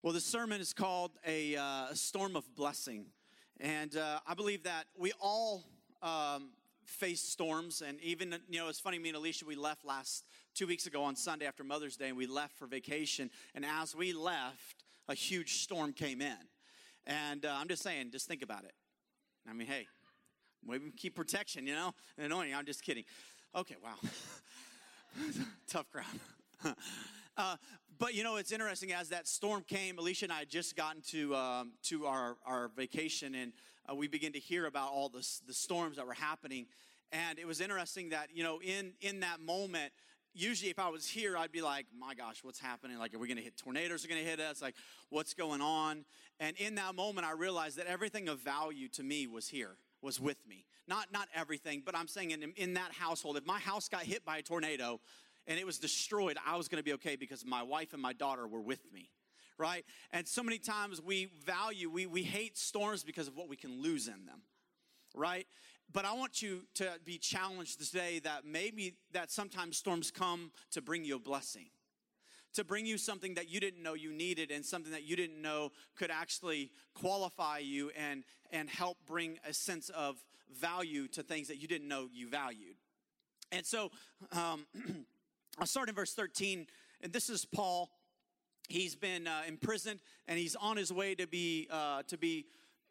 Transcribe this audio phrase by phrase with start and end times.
[0.00, 3.06] Well, the sermon is called a, uh, storm of blessing.
[3.58, 5.64] And uh, I believe that we all
[6.02, 6.50] um,
[6.84, 7.82] face storms.
[7.82, 10.24] And even, you know, it's funny, me and Alicia, we left last
[10.54, 13.28] two weeks ago on Sunday after Mother's Day, and we left for vacation.
[13.56, 16.36] And as we left, a huge storm came in.
[17.04, 18.74] And uh, I'm just saying, just think about it.
[19.50, 19.88] I mean, hey,
[20.64, 21.92] maybe we keep protection, you know?
[22.16, 23.02] And annoying, I'm just kidding.
[23.52, 23.96] Okay, wow.
[25.68, 26.76] Tough crowd.
[27.36, 27.56] uh,
[27.98, 31.02] but you know, it's interesting as that storm came, Alicia and I had just gotten
[31.10, 33.52] to, um, to our, our vacation and
[33.90, 36.66] uh, we began to hear about all the, the storms that were happening.
[37.10, 39.92] And it was interesting that, you know, in, in that moment,
[40.34, 42.98] usually if I was here, I'd be like, my gosh, what's happening?
[42.98, 44.62] Like, are we going to hit tornadoes are going to hit us?
[44.62, 44.74] Like,
[45.08, 46.04] what's going on?
[46.38, 50.20] And in that moment, I realized that everything of value to me was here was
[50.20, 50.64] with me.
[50.86, 54.24] Not, not everything, but I'm saying in, in that household, if my house got hit
[54.24, 55.00] by a tornado,
[55.48, 58.12] and it was destroyed, I was going to be okay because my wife and my
[58.12, 59.10] daughter were with me.
[59.58, 59.84] Right?
[60.12, 63.82] And so many times we value, we, we hate storms because of what we can
[63.82, 64.42] lose in them.
[65.16, 65.48] Right?
[65.92, 70.82] But I want you to be challenged today that maybe that sometimes storms come to
[70.82, 71.70] bring you a blessing
[72.54, 75.40] to bring you something that you didn't know you needed and something that you didn't
[75.40, 80.16] know could actually qualify you and, and help bring a sense of
[80.50, 82.76] value to things that you didn't know you valued.
[83.52, 83.90] And so,
[84.32, 84.66] um,
[85.60, 86.68] I'll start in verse 13,
[87.00, 87.90] and this is Paul.
[88.68, 92.46] He's been uh, imprisoned, and he's on his way to be uh, to be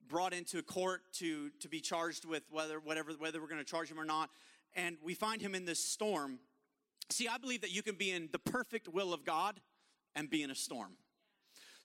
[0.09, 3.89] brought into court to to be charged with whether whatever whether we're going to charge
[3.89, 4.29] him or not.
[4.75, 6.39] And we find him in this storm.
[7.09, 9.61] See, I believe that you can be in the perfect will of God
[10.13, 10.97] and be in a storm.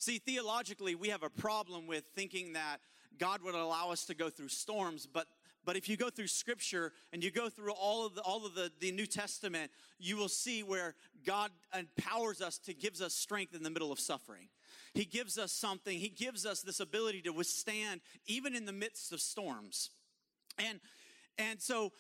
[0.01, 2.79] See, theologically, we have a problem with thinking that
[3.19, 5.29] God would allow us to go through storms, but
[5.65, 8.55] but if you go through scripture and you go through all of the, all of
[8.55, 13.55] the, the New Testament, you will see where God empowers us to gives us strength
[13.55, 14.49] in the middle of suffering.
[14.95, 15.99] He gives us something.
[15.99, 19.91] He gives us this ability to withstand even in the midst of storms.
[20.59, 20.81] And,
[21.39, 21.93] and so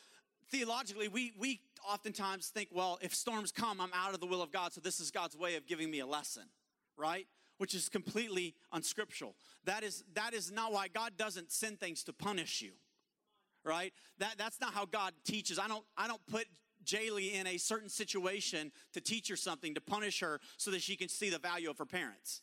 [0.50, 4.50] theologically, we, we oftentimes think, well, if storms come, I'm out of the will of
[4.50, 4.72] God.
[4.72, 6.44] So this is God's way of giving me a lesson,
[6.96, 7.26] right?
[7.58, 9.36] Which is completely unscriptural.
[9.64, 12.72] That is, that is not why God doesn't send things to punish you
[13.64, 13.92] right?
[14.18, 15.58] That, that's not how God teaches.
[15.58, 16.46] I don't, I don't put
[16.84, 20.96] Jaylee in a certain situation to teach her something, to punish her so that she
[20.96, 22.42] can see the value of her parents.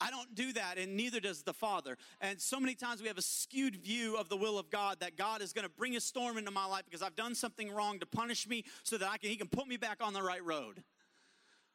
[0.00, 1.96] I don't do that, and neither does the Father.
[2.20, 5.16] And so many times we have a skewed view of the will of God that
[5.16, 8.00] God is going to bring a storm into my life because I've done something wrong
[8.00, 10.44] to punish me so that I can, He can put me back on the right
[10.44, 10.82] road.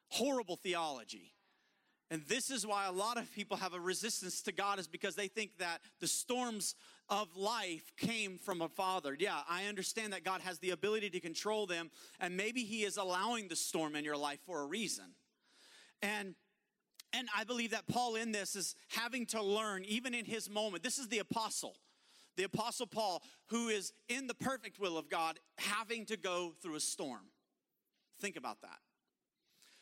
[0.10, 1.32] Horrible theology.
[2.12, 5.16] And this is why a lot of people have a resistance to God is because
[5.16, 6.76] they think that the storms
[7.10, 9.16] of life came from a father.
[9.18, 12.98] Yeah, I understand that God has the ability to control them and maybe he is
[12.98, 15.06] allowing the storm in your life for a reason.
[16.02, 16.36] And
[17.14, 20.84] and I believe that Paul in this is having to learn even in his moment.
[20.84, 21.78] This is the apostle.
[22.36, 26.76] The apostle Paul who is in the perfect will of God having to go through
[26.76, 27.32] a storm.
[28.20, 28.80] Think about that.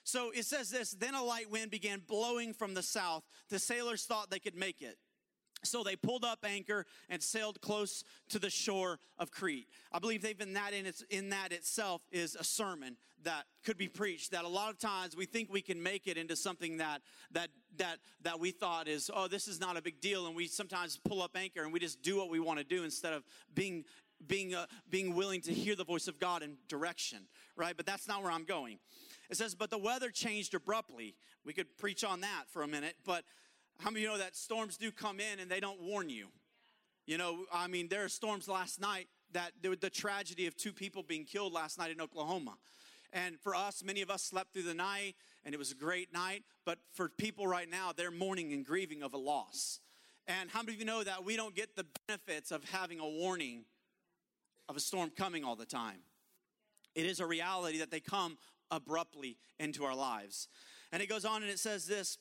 [0.04, 3.24] So it says this Then a light wind began blowing from the south.
[3.50, 4.98] The sailors thought they could make it.
[5.64, 9.68] So they pulled up anchor and sailed close to the shore of Crete.
[9.92, 13.88] I believe even that in, its, in that itself is a sermon that could be
[13.88, 14.32] preached.
[14.32, 17.02] That a lot of times we think we can make it into something that
[17.32, 20.48] that that that we thought is oh this is not a big deal, and we
[20.48, 23.24] sometimes pull up anchor and we just do what we want to do instead of
[23.54, 23.84] being
[24.28, 27.20] being uh, being willing to hear the voice of God in direction.
[27.56, 28.80] Right, but that's not where I'm going.
[29.30, 31.16] It says, but the weather changed abruptly.
[31.44, 33.24] We could preach on that for a minute, but
[33.80, 36.28] how many of you know that storms do come in and they don't warn you?
[37.06, 41.04] You know, I mean, there are storms last night that the tragedy of two people
[41.04, 42.56] being killed last night in Oklahoma.
[43.14, 46.12] And for us, many of us slept through the night and it was a great
[46.12, 46.44] night.
[46.66, 49.80] But for people right now, they're mourning and grieving of a loss.
[50.28, 53.08] And how many of you know that we don't get the benefits of having a
[53.08, 53.66] warning
[54.68, 56.00] of a storm coming all the time?
[56.96, 58.38] It is a reality that they come
[58.72, 60.48] abruptly into our lives.
[60.92, 62.18] And it goes on and it says this.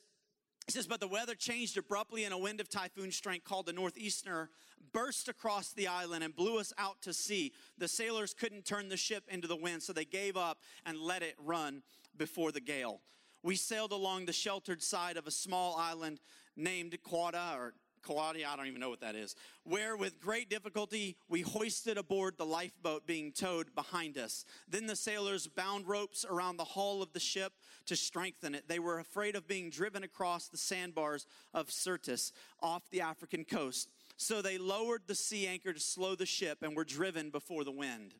[0.67, 3.73] It says, but the weather changed abruptly and a wind of typhoon strength called the
[3.73, 4.49] Northeaster
[4.91, 7.53] burst across the island and blew us out to sea.
[7.77, 11.21] The sailors couldn't turn the ship into the wind, so they gave up and let
[11.21, 11.83] it run
[12.17, 13.01] before the gale.
[13.43, 16.19] We sailed along the sheltered side of a small island
[16.55, 17.73] named Quada or
[18.05, 22.37] Kauai, I don't even know what that is, where with great difficulty we hoisted aboard
[22.37, 24.45] the lifeboat being towed behind us.
[24.67, 27.53] Then the sailors bound ropes around the hull of the ship
[27.87, 28.67] to strengthen it.
[28.67, 32.31] They were afraid of being driven across the sandbars of Syrtis
[32.61, 33.89] off the African coast.
[34.17, 37.71] So they lowered the sea anchor to slow the ship and were driven before the
[37.71, 38.13] wind.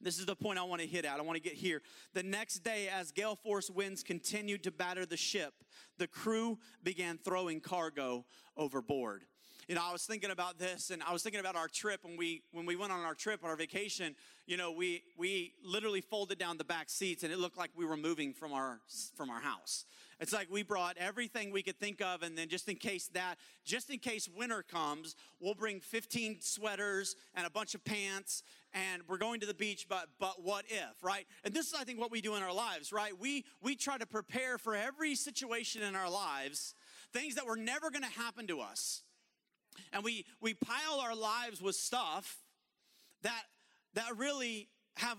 [0.00, 1.18] This is the point I want to hit at.
[1.18, 1.82] I want to get here.
[2.12, 5.54] The next day, as gale force winds continued to batter the ship,
[5.98, 8.24] the crew began throwing cargo
[8.56, 9.24] overboard.
[9.68, 12.18] You know, I was thinking about this and I was thinking about our trip when
[12.18, 14.14] we when we went on our trip our vacation,
[14.46, 17.86] you know, we we literally folded down the back seats and it looked like we
[17.86, 18.80] were moving from our
[19.16, 19.86] from our house.
[20.20, 23.36] It's like we brought everything we could think of, and then just in case that,
[23.64, 29.02] just in case winter comes, we'll bring 15 sweaters and a bunch of pants, and
[29.08, 29.86] we're going to the beach.
[29.88, 31.26] But but what if, right?
[31.44, 33.18] And this is, I think, what we do in our lives, right?
[33.18, 36.74] We we try to prepare for every situation in our lives,
[37.12, 39.02] things that were never to happen to us,
[39.92, 42.38] and we we pile our lives with stuff
[43.22, 43.42] that
[43.94, 45.18] that really have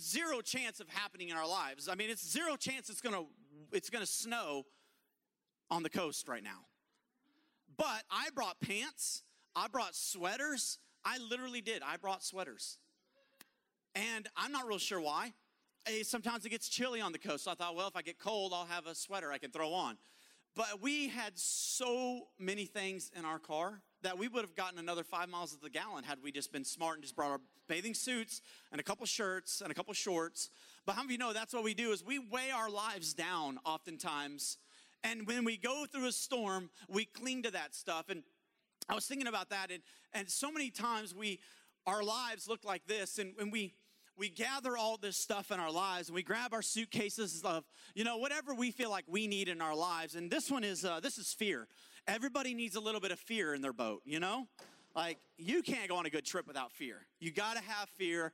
[0.00, 1.88] zero chance of happening in our lives.
[1.88, 3.26] I mean, it's zero chance it's going to
[3.72, 4.64] it's going to snow
[5.70, 6.66] on the coast right now.
[7.76, 9.22] But I brought pants,
[9.56, 10.78] I brought sweaters.
[11.04, 11.82] I literally did.
[11.82, 12.78] I brought sweaters.
[13.94, 15.32] And I'm not real sure why.
[15.86, 17.44] Eh, sometimes it gets chilly on the coast.
[17.44, 19.72] So I thought, well, if I get cold, I'll have a sweater I can throw
[19.72, 19.98] on.
[20.54, 25.04] But we had so many things in our car that we would have gotten another
[25.04, 27.94] five miles of the gallon had we just been smart and just brought our bathing
[27.94, 30.50] suits and a couple shirts and a couple shorts.
[30.84, 33.14] But how many of you know that's what we do is we weigh our lives
[33.14, 34.58] down oftentimes.
[35.04, 38.06] And when we go through a storm, we cling to that stuff.
[38.08, 38.22] And
[38.88, 39.82] I was thinking about that, and,
[40.12, 41.40] and so many times we
[41.86, 43.74] our lives look like this, and when we
[44.16, 47.64] we gather all this stuff in our lives and we grab our suitcases of
[47.94, 50.84] you know whatever we feel like we need in our lives and this one is
[50.84, 51.66] uh, this is fear
[52.06, 54.46] everybody needs a little bit of fear in their boat you know
[54.94, 58.32] like you can't go on a good trip without fear you got to have fear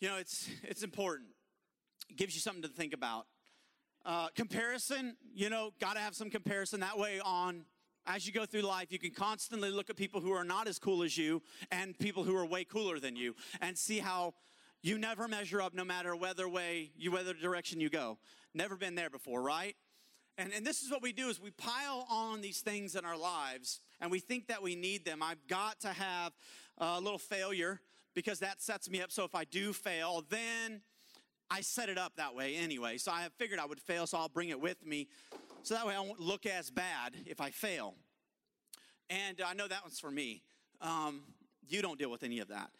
[0.00, 1.28] you know it's it's important
[2.16, 3.26] gives you something to think about.
[4.04, 6.80] Uh, comparison, you know, got to have some comparison.
[6.80, 7.64] That way, on
[8.06, 10.78] as you go through life, you can constantly look at people who are not as
[10.78, 14.34] cool as you and people who are way cooler than you, and see how
[14.80, 18.18] you never measure up, no matter whether way you, whether direction you go.
[18.54, 19.76] Never been there before, right?
[20.38, 23.18] And, and this is what we do is we pile on these things in our
[23.18, 26.32] lives and we think that we need them i've got to have
[26.78, 27.80] a little failure
[28.14, 30.80] because that sets me up so if i do fail then
[31.50, 32.98] I set it up that way anyway.
[32.98, 35.08] So I figured I would fail, so I'll bring it with me.
[35.62, 37.94] So that way I won't look as bad if I fail.
[39.10, 40.42] And I know that one's for me.
[40.80, 41.22] Um,
[41.66, 42.70] you don't deal with any of that.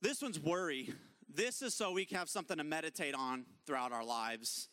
[0.00, 0.92] This one's worry.
[1.28, 4.68] This is so we have something to meditate on throughout our lives.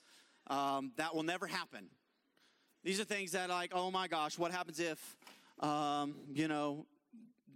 [0.47, 1.87] Um, that will never happen.
[2.83, 5.17] These are things that, like, oh my gosh, what happens if,
[5.59, 6.85] um, you know,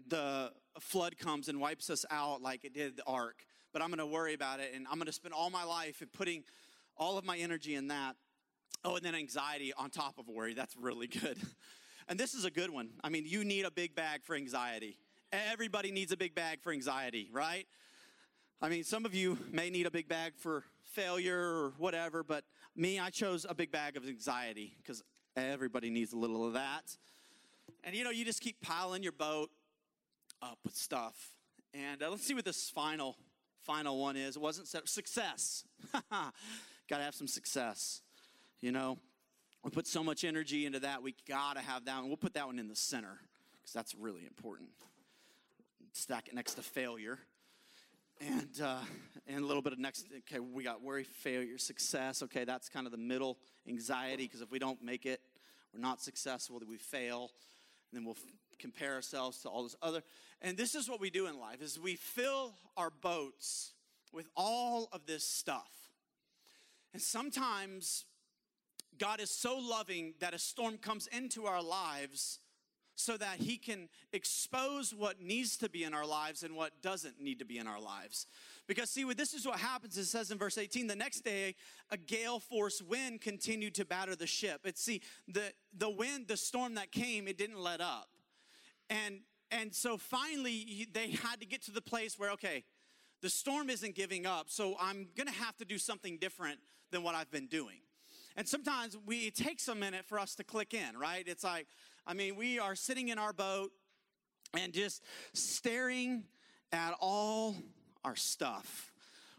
[0.07, 3.45] the flood comes and wipes us out like it did the ark?
[3.71, 6.01] but I'm going to worry about it and I'm going to spend all my life
[6.13, 6.44] putting
[6.97, 8.15] all of my energy in that.
[8.83, 10.53] Oh, and then anxiety on top of worry.
[10.53, 11.38] That's really good.
[12.07, 12.89] And this is a good one.
[13.03, 14.97] I mean, you need a big bag for anxiety.
[15.31, 17.68] Everybody needs a big bag for anxiety, right?
[18.61, 22.44] I mean, some of you may need a big bag for failure or whatever, but
[22.75, 25.01] me, I chose a big bag of anxiety because
[25.38, 26.97] everybody needs a little of that.
[27.83, 29.50] And you know, you just keep piling your boat
[30.41, 31.15] up with stuff.
[31.73, 33.15] And uh, let's see what this final
[33.61, 34.35] final one is.
[34.35, 35.63] It wasn't set success.
[36.11, 36.33] got
[36.89, 38.01] to have some success.
[38.61, 38.97] You know,
[39.63, 41.01] we put so much energy into that.
[41.01, 42.07] We got to have that one.
[42.07, 43.19] We'll put that one in the center
[43.53, 44.69] because that's really important.
[45.94, 47.19] Stack it next to failure.
[48.21, 48.80] And, uh,
[49.27, 52.21] and a little bit of next, okay, we got worry, failure, success.
[52.24, 53.38] Okay, that's kind of the middle
[53.68, 55.21] anxiety because if we don't make it,
[55.74, 57.31] we're not successful, then we fail.
[57.92, 58.18] And then we'll
[58.59, 60.04] compare ourselves to all this other.
[60.42, 63.73] And this is what we do in life is we fill our boats
[64.11, 65.71] with all of this stuff.
[66.94, 68.06] And sometimes
[68.97, 72.40] God is so loving that a storm comes into our lives
[72.99, 77.19] so that he can expose what needs to be in our lives and what doesn't
[77.21, 78.27] need to be in our lives.
[78.68, 79.97] Because see, this is what happens.
[79.97, 81.56] It says in verse 18, the next day,
[81.89, 84.61] a gale force wind continued to batter the ship.
[84.65, 88.09] It's see, the, the wind, the storm that came, it didn't let up.
[88.89, 92.63] And and so finally they had to get to the place where okay,
[93.21, 96.59] the storm isn't giving up, so I'm gonna have to do something different
[96.91, 97.77] than what I've been doing.
[98.35, 101.23] And sometimes we it takes a minute for us to click in, right?
[101.27, 101.68] It's like,
[102.09, 103.71] I mean, we are sitting in our boat
[104.57, 106.23] and just staring
[106.71, 107.56] at all
[108.04, 108.92] our stuff.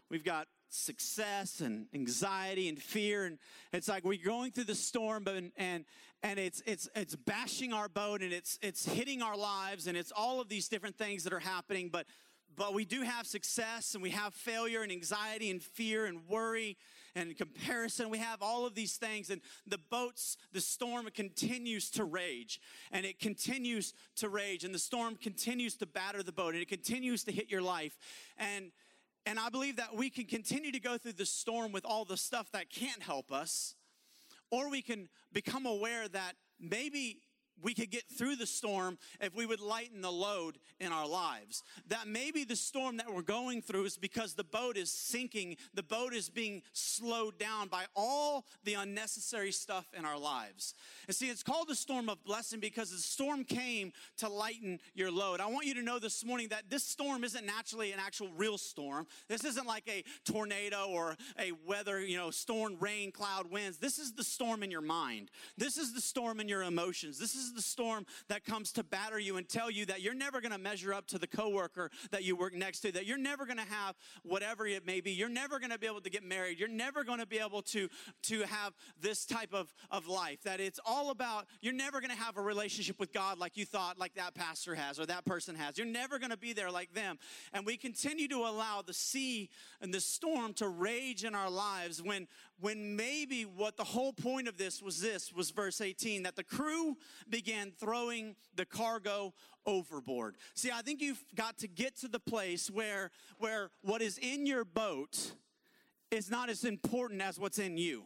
[0.09, 3.39] We've got success and anxiety and fear and
[3.73, 5.83] it's like we're going through the storm but and
[6.23, 10.13] and it's it's it's bashing our boat and it's it's hitting our lives and it's
[10.13, 12.05] all of these different things that are happening but
[12.55, 16.77] but we do have success and we have failure and anxiety and fear and worry
[17.15, 21.89] and in comparison we have all of these things and the boats the storm continues
[21.89, 22.59] to rage
[22.91, 26.69] and it continues to rage and the storm continues to batter the boat and it
[26.69, 27.97] continues to hit your life
[28.37, 28.71] and
[29.25, 32.17] And I believe that we can continue to go through the storm with all the
[32.17, 33.75] stuff that can't help us,
[34.49, 37.21] or we can become aware that maybe
[37.61, 41.63] we could get through the storm if we would lighten the load in our lives.
[41.87, 45.83] That maybe the storm that we're going through is because the boat is sinking, the
[45.83, 50.73] boat is being slowed down by all the unnecessary stuff in our lives.
[51.07, 55.11] And see, it's called the storm of blessing because the storm came to lighten your
[55.11, 55.39] load.
[55.39, 58.57] I want you to know this morning that this storm isn't naturally an actual real
[58.57, 59.07] storm.
[59.27, 63.77] This isn't like a tornado or a weather, you know, storm, rain, cloud, winds.
[63.77, 65.29] This is the storm in your mind.
[65.57, 67.19] This is the storm in your emotions.
[67.19, 70.41] This is the storm that comes to batter you and tell you that you're never
[70.41, 73.45] going to measure up to the coworker that you work next to, that you're never
[73.45, 75.11] going to have whatever it may be.
[75.11, 76.59] You're never going to be able to get married.
[76.59, 77.89] You're never going to be able to,
[78.23, 80.43] to have this type of, of life.
[80.43, 83.65] That it's all about, you're never going to have a relationship with God like you
[83.65, 85.77] thought, like that pastor has or that person has.
[85.77, 87.17] You're never going to be there like them.
[87.53, 89.49] And we continue to allow the sea
[89.81, 92.27] and the storm to rage in our lives when
[92.61, 96.43] when maybe what the whole point of this was this was verse 18 that the
[96.43, 96.95] crew
[97.27, 99.33] began throwing the cargo
[99.65, 100.37] overboard.
[100.53, 104.45] See, I think you've got to get to the place where where what is in
[104.45, 105.33] your boat
[106.11, 108.03] is not as important as what's in you.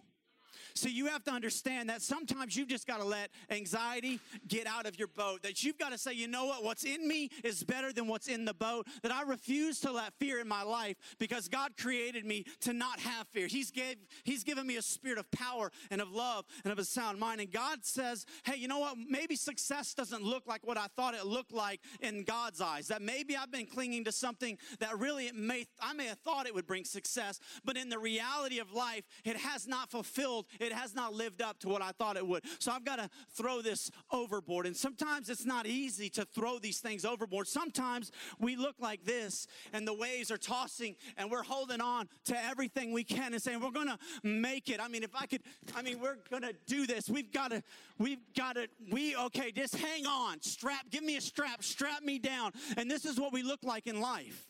[0.75, 4.86] So you have to understand that sometimes you've just got to let anxiety get out
[4.86, 5.41] of your boat.
[5.44, 6.63] That you've got to say, you know what?
[6.65, 8.86] What's in me is better than what's in the boat.
[9.01, 13.00] That I refuse to let fear in my life because God created me to not
[13.00, 13.48] have fear.
[13.48, 16.84] He's gave He's given me a spirit of power and of love and of a
[16.84, 17.39] sound mind.
[17.39, 18.98] And God says, hey, you know what?
[18.98, 22.88] Maybe success doesn't look like what I thought it looked like in God's eyes.
[22.88, 26.53] That maybe I've been clinging to something that really may I may have thought it
[26.53, 30.95] would bring success, but in the reality of life, it has not fulfilled it has
[30.95, 32.43] not lived up to what I thought it would.
[32.60, 34.65] So I've got to throw this overboard.
[34.65, 37.48] And sometimes it's not easy to throw these things overboard.
[37.48, 42.45] Sometimes we look like this and the waves are tossing and we're holding on to
[42.45, 44.79] everything we can and saying, we're going to make it.
[44.79, 45.41] I mean, if I could,
[45.75, 47.10] I mean, we're going to do this.
[47.10, 47.63] We've got to,
[47.98, 50.41] we've got to, we, okay, just hang on.
[50.41, 52.51] Strap, give me a strap, strap me down.
[52.77, 54.48] And this is what we look like in life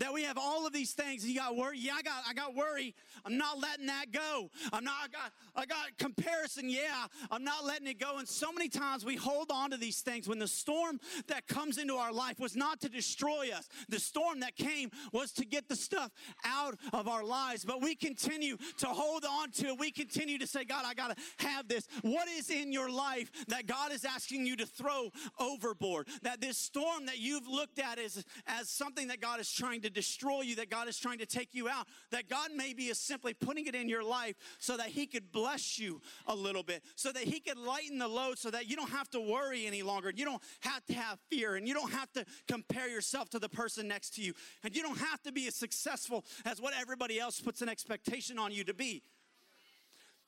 [0.00, 1.24] that we have all of these things.
[1.24, 1.78] You got worry.
[1.78, 2.94] Yeah, I got I got worry.
[3.24, 4.50] I'm not letting that go.
[4.72, 6.68] I'm not I got I got comparison.
[6.68, 8.16] Yeah, I'm not letting it go.
[8.18, 11.78] And so many times we hold on to these things when the storm that comes
[11.78, 13.68] into our life was not to destroy us.
[13.88, 16.10] The storm that came was to get the stuff
[16.44, 17.64] out of our lives.
[17.64, 19.78] But we continue to hold on to it.
[19.78, 21.86] We continue to say, God, I got to have this.
[22.02, 26.08] What is in your life that God is asking you to throw overboard?
[26.22, 29.89] That this storm that you've looked at is as something that God is trying to
[29.90, 33.34] destroy you, that God is trying to take you out, that God maybe is simply
[33.34, 37.12] putting it in your life so that He could bless you a little bit, so
[37.12, 40.12] that He could lighten the load, so that you don't have to worry any longer.
[40.14, 43.48] You don't have to have fear, and you don't have to compare yourself to the
[43.48, 47.18] person next to you, and you don't have to be as successful as what everybody
[47.18, 49.02] else puts an expectation on you to be.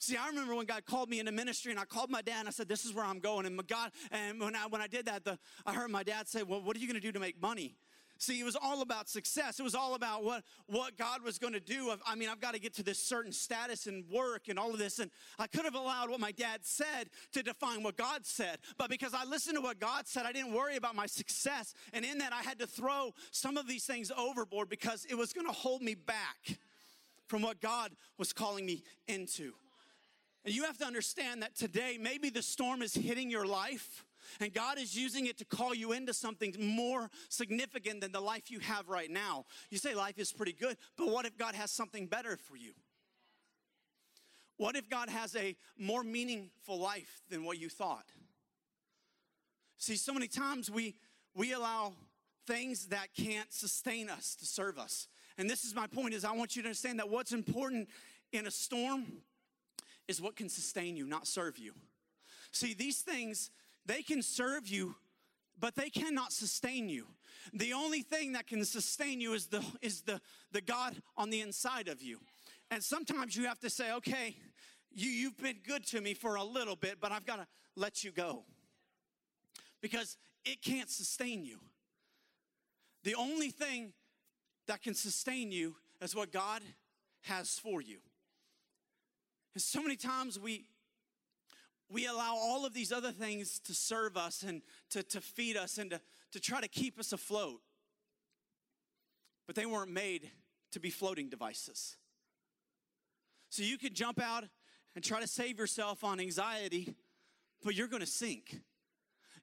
[0.02, 2.48] See, I remember when God called me into ministry, and I called my dad, and
[2.48, 5.06] I said, "This is where I'm going." And God, and when I when I did
[5.06, 7.20] that, the, I heard my dad say, "Well, what are you going to do to
[7.20, 7.76] make money?"
[8.18, 9.58] See, it was all about success.
[9.58, 11.92] It was all about what, what God was going to do.
[12.06, 14.78] I mean, I've got to get to this certain status and work and all of
[14.78, 15.00] this.
[15.00, 18.58] And I could have allowed what my dad said to define what God said.
[18.78, 21.74] But because I listened to what God said, I didn't worry about my success.
[21.92, 25.32] And in that, I had to throw some of these things overboard because it was
[25.32, 26.58] going to hold me back
[27.26, 29.52] from what God was calling me into.
[30.44, 34.04] And you have to understand that today, maybe the storm is hitting your life
[34.40, 38.50] and God is using it to call you into something more significant than the life
[38.50, 39.44] you have right now.
[39.70, 42.72] You say life is pretty good, but what if God has something better for you?
[44.56, 48.06] What if God has a more meaningful life than what you thought?
[49.76, 50.94] See, so many times we
[51.34, 51.94] we allow
[52.46, 55.08] things that can't sustain us to serve us.
[55.38, 57.88] And this is my point is I want you to understand that what's important
[58.32, 59.06] in a storm
[60.08, 61.72] is what can sustain you, not serve you.
[62.50, 63.50] See, these things
[63.86, 64.94] they can serve you,
[65.58, 67.06] but they cannot sustain you.
[67.52, 70.20] The only thing that can sustain you is the is the
[70.52, 72.20] the God on the inside of you.
[72.70, 74.36] And sometimes you have to say, okay,
[74.90, 77.46] you, you've been good to me for a little bit, but I've got to
[77.76, 78.44] let you go.
[79.80, 81.58] Because it can't sustain you.
[83.04, 83.92] The only thing
[84.68, 86.62] that can sustain you is what God
[87.22, 87.98] has for you.
[89.54, 90.64] And so many times we
[91.92, 95.78] we allow all of these other things to serve us and to, to feed us
[95.78, 96.00] and to,
[96.32, 97.60] to try to keep us afloat.
[99.46, 100.30] But they weren't made
[100.72, 101.96] to be floating devices.
[103.50, 104.44] So you could jump out
[104.94, 106.94] and try to save yourself on anxiety,
[107.62, 108.60] but you're to sink.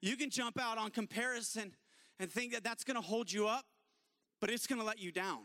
[0.01, 1.75] You can jump out on comparison
[2.20, 3.65] and think that that's to hold you up,
[4.41, 5.44] but it's to let you down.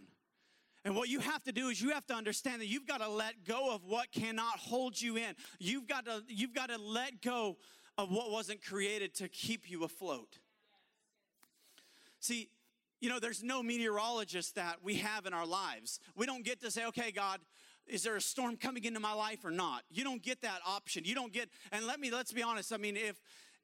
[0.85, 3.09] And what you have to do is you have to understand that you've got to
[3.09, 5.35] let go of what cannot hold you in.
[5.59, 7.57] You've got to, you've got to let go
[7.97, 10.39] of what wasn't created to keep you afloat.
[12.21, 12.49] See,
[13.01, 16.01] you know, there's no meteorologist that we have in our lives.
[16.17, 17.41] We don't get to say, okay, God,
[17.87, 19.83] is there a storm coming into my life or not?
[19.91, 21.05] You don't get that option.
[21.05, 22.73] You don't get, and let me, let's be honest.
[22.73, 23.21] I mean, if,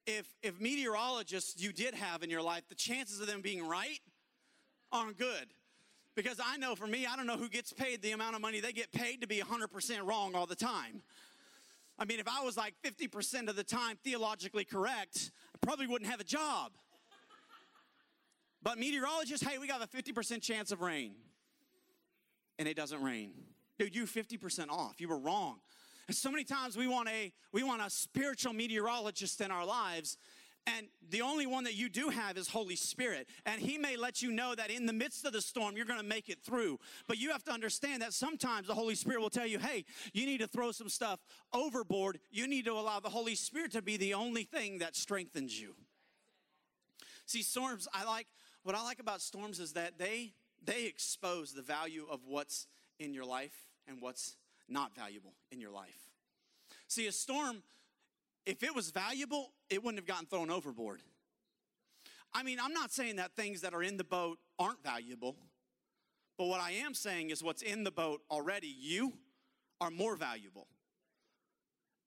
[0.06, 4.00] if, if meteorologists you did have in your life, the chances of them being right
[4.92, 5.48] aren't good.
[6.16, 8.60] Because I know for me, I don't know who gets paid the amount of money
[8.60, 11.02] they get paid to be 100% wrong all the time.
[11.98, 16.10] I mean, if I was like 50% of the time theologically correct, I probably wouldn't
[16.10, 16.72] have a job.
[18.62, 21.12] But meteorologists, hey, we got a 50% chance of rain.
[22.58, 23.32] And it doesn't rain.
[23.78, 25.00] Dude, you 50% off.
[25.00, 25.60] You were wrong.
[26.08, 30.16] And so many times we want a we want a spiritual meteorologist in our lives.
[30.66, 33.26] And the only one that you do have is Holy Spirit.
[33.46, 36.00] And He may let you know that in the midst of the storm, you're going
[36.00, 36.78] to make it through.
[37.08, 40.26] But you have to understand that sometimes the Holy Spirit will tell you, hey, you
[40.26, 41.20] need to throw some stuff
[41.52, 42.20] overboard.
[42.30, 45.74] You need to allow the Holy Spirit to be the only thing that strengthens you.
[47.26, 48.26] See, storms, I like
[48.62, 52.66] what I like about storms is that they they expose the value of what's
[52.98, 53.54] in your life
[53.88, 54.36] and what's
[54.68, 56.10] not valuable in your life.
[56.86, 57.62] See, a storm,
[58.46, 61.02] if it was valuable, it wouldn't have gotten thrown overboard.
[62.32, 65.36] I mean, I'm not saying that things that are in the boat aren't valuable,
[66.38, 69.12] but what I am saying is what's in the boat already, you
[69.80, 70.68] are more valuable.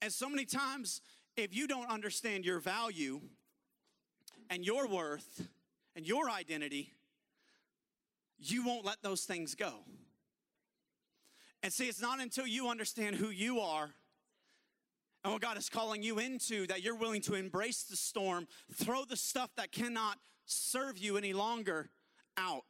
[0.02, 1.02] And so many times,
[1.36, 3.22] if you don't understand your value
[4.50, 5.42] and your worth,
[5.96, 6.94] and your identity,
[8.40, 9.72] you won't let those things go.
[11.62, 13.92] And see, it's not until you understand who you are
[15.24, 19.06] and what God is calling you into that you're willing to embrace the storm, throw
[19.06, 21.90] the stuff that cannot serve you any longer
[22.38, 22.66] out.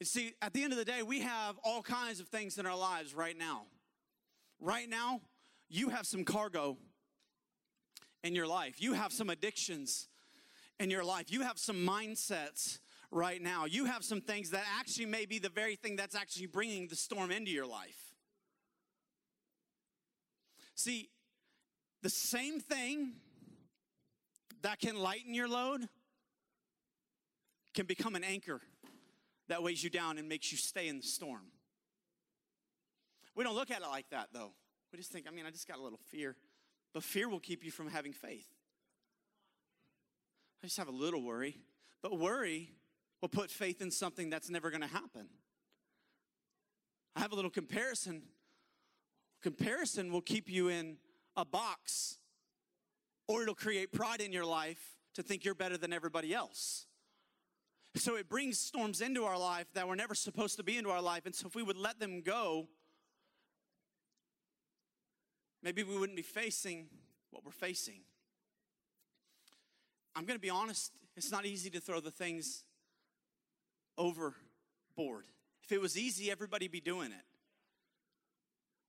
[0.00, 2.66] You see, at the end of the day, we have all kinds of things in
[2.66, 3.66] our lives right now.
[4.60, 5.20] Right now,
[5.68, 6.76] you have some cargo
[8.24, 10.08] in your life, you have some addictions
[10.82, 11.30] in your life.
[11.30, 13.64] You have some mindsets right now.
[13.64, 16.96] You have some things that actually may be the very thing that's actually bringing the
[16.96, 18.11] storm into your life.
[20.74, 21.08] See,
[22.02, 23.12] the same thing
[24.62, 25.88] that can lighten your load
[27.74, 28.60] can become an anchor
[29.48, 31.46] that weighs you down and makes you stay in the storm.
[33.34, 34.52] We don't look at it like that though.
[34.92, 36.36] We just think, I mean, I just got a little fear.
[36.92, 38.46] But fear will keep you from having faith.
[40.62, 41.56] I just have a little worry.
[42.02, 42.70] But worry
[43.20, 45.28] will put faith in something that's never going to happen.
[47.16, 48.22] I have a little comparison.
[49.42, 50.96] Comparison will keep you in
[51.36, 52.18] a box,
[53.26, 56.86] or it'll create pride in your life to think you're better than everybody else.
[57.96, 61.02] So it brings storms into our life that were never supposed to be into our
[61.02, 61.26] life.
[61.26, 62.68] And so if we would let them go,
[65.62, 66.86] maybe we wouldn't be facing
[67.30, 68.00] what we're facing.
[70.14, 72.64] I'm going to be honest, it's not easy to throw the things
[73.98, 75.26] overboard.
[75.62, 77.24] If it was easy, everybody'd be doing it.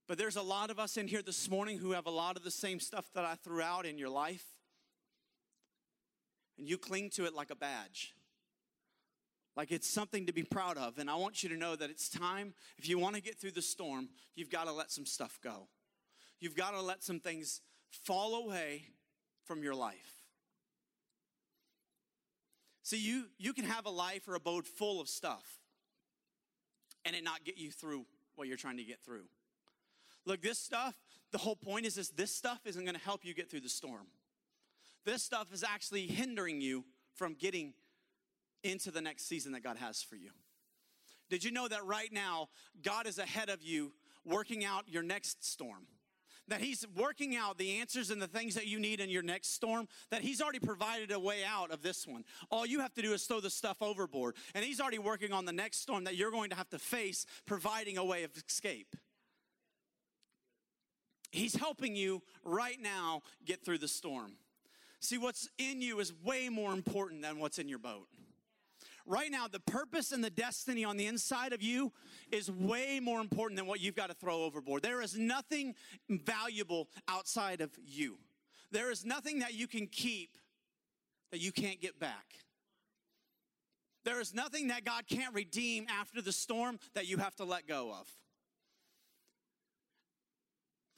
[0.06, 2.44] But there's a lot of us in here this morning who have a lot of
[2.44, 4.44] the same stuff that I threw out in your life.
[6.58, 8.14] And you cling to it like a badge.
[9.56, 10.98] Like it's something to be proud of.
[10.98, 13.52] And I want you to know that it's time, if you want to get through
[13.52, 15.68] the storm, you've got to let some stuff go.
[16.38, 18.84] You've got to let some things fall away
[19.44, 20.24] from your life.
[22.82, 25.60] See, you, you can have a life or a boat full of stuff
[27.04, 28.04] and it not get you through
[28.36, 29.24] what you're trying to get through.
[30.26, 30.94] Look, this stuff,
[31.32, 33.68] the whole point is this this stuff isn't going to help you get through the
[33.68, 34.06] storm.
[35.04, 36.84] This stuff is actually hindering you
[37.14, 37.74] from getting
[38.62, 40.30] into the next season that God has for you.
[41.28, 42.48] Did you know that right now,
[42.82, 43.92] God is ahead of you
[44.24, 45.86] working out your next storm?
[46.48, 49.54] that He's working out the answers and the things that you need in your next
[49.54, 52.24] storm, that He's already provided a way out of this one.
[52.50, 54.36] All you have to do is throw the stuff overboard.
[54.54, 57.26] And He's already working on the next storm that you're going to have to face,
[57.46, 58.94] providing a way of escape.
[61.34, 64.34] He's helping you right now get through the storm.
[65.00, 68.06] See, what's in you is way more important than what's in your boat.
[69.04, 71.92] Right now, the purpose and the destiny on the inside of you
[72.30, 74.82] is way more important than what you've got to throw overboard.
[74.82, 75.74] There is nothing
[76.08, 78.16] valuable outside of you.
[78.70, 80.38] There is nothing that you can keep
[81.32, 82.36] that you can't get back.
[84.04, 87.66] There is nothing that God can't redeem after the storm that you have to let
[87.66, 88.08] go of.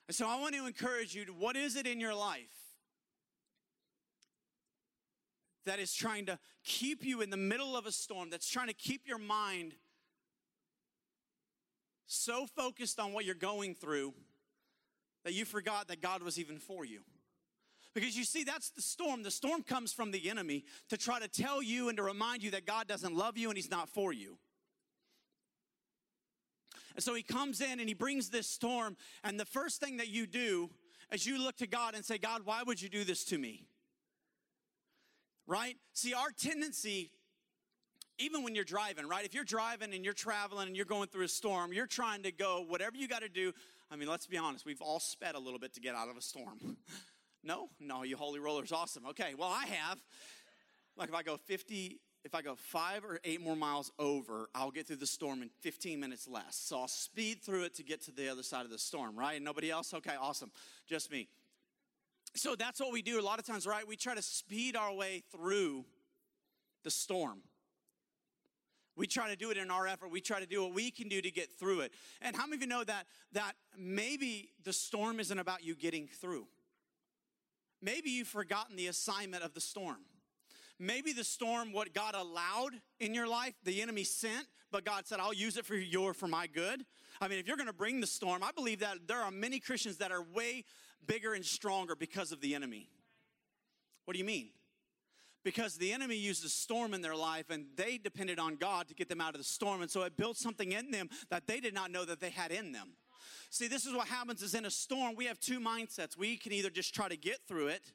[0.09, 2.57] And so I want to encourage you to what is it in your life
[5.65, 8.75] that is trying to keep you in the middle of a storm, that's trying to
[8.75, 9.75] keep your mind
[12.07, 14.15] so focused on what you're going through
[15.25, 17.01] that you forgot that God was even for you.
[17.95, 19.23] Because you see, that's the storm.
[19.23, 22.53] The storm comes from the enemy to try to tell you and to remind you
[22.53, 24.39] that God doesn't love you and He's not for you.
[26.97, 30.09] And so He comes in and He brings this storm, and the first thing that
[30.09, 30.71] you do
[31.13, 33.69] is you look to God and say, God, why would you do this to me?
[35.47, 35.77] Right?
[35.93, 37.13] See, our tendency
[38.19, 39.25] even when you're driving, right?
[39.25, 42.33] If you're driving and you're traveling and you're going through a storm, you're trying to
[42.33, 43.53] go, whatever you got to do.
[43.91, 46.17] I mean, let's be honest, we've all sped a little bit to get out of
[46.17, 46.79] a storm.
[47.45, 47.69] no?
[47.79, 49.05] No, you holy rollers, awesome.
[49.11, 49.99] Okay, well, I have.
[50.97, 54.73] Like if I go 50, if I go five or eight more miles over, I'll
[54.73, 56.57] get through the storm in 15 minutes less.
[56.57, 59.41] So I'll speed through it to get to the other side of the storm, right?
[59.41, 59.95] Nobody else?
[59.95, 60.51] Okay, awesome.
[60.89, 61.29] Just me.
[62.35, 63.87] So that's what we do a lot of times, right?
[63.87, 65.85] We try to speed our way through
[66.83, 67.39] the storm.
[68.97, 70.11] We try to do it in our effort.
[70.11, 71.93] We try to do what we can do to get through it.
[72.21, 76.09] And how many of you know that that maybe the storm isn't about you getting
[76.09, 76.49] through?
[77.81, 79.99] Maybe you've forgotten the assignment of the storm.
[80.79, 85.21] Maybe the storm, what God allowed in your life, the enemy sent, but God said,
[85.21, 86.85] I'll use it for your for my good.
[87.21, 89.99] I mean, if you're gonna bring the storm, I believe that there are many Christians
[89.99, 90.65] that are way
[91.07, 92.89] bigger and stronger because of the enemy.
[94.05, 94.51] What do you mean?
[95.47, 98.95] because the enemy used a storm in their life and they depended on God to
[98.95, 99.81] get them out of the storm.
[99.81, 102.51] And so it built something in them that they did not know that they had
[102.51, 102.95] in them.
[103.51, 106.19] See, this is what happens is in a storm, we have two mindsets.
[106.19, 107.93] We can either just try to get through it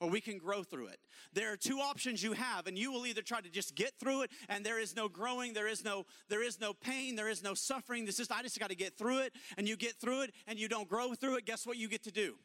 [0.00, 0.98] or we can grow through it.
[1.32, 4.22] There are two options you have and you will either try to just get through
[4.22, 7.42] it and there is no growing, there is no there is no pain, there is
[7.42, 8.04] no suffering.
[8.04, 10.58] This is I just got to get through it and you get through it and
[10.58, 11.46] you don't grow through it.
[11.46, 12.36] Guess what you get to do?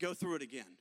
[0.00, 0.76] Go through it again.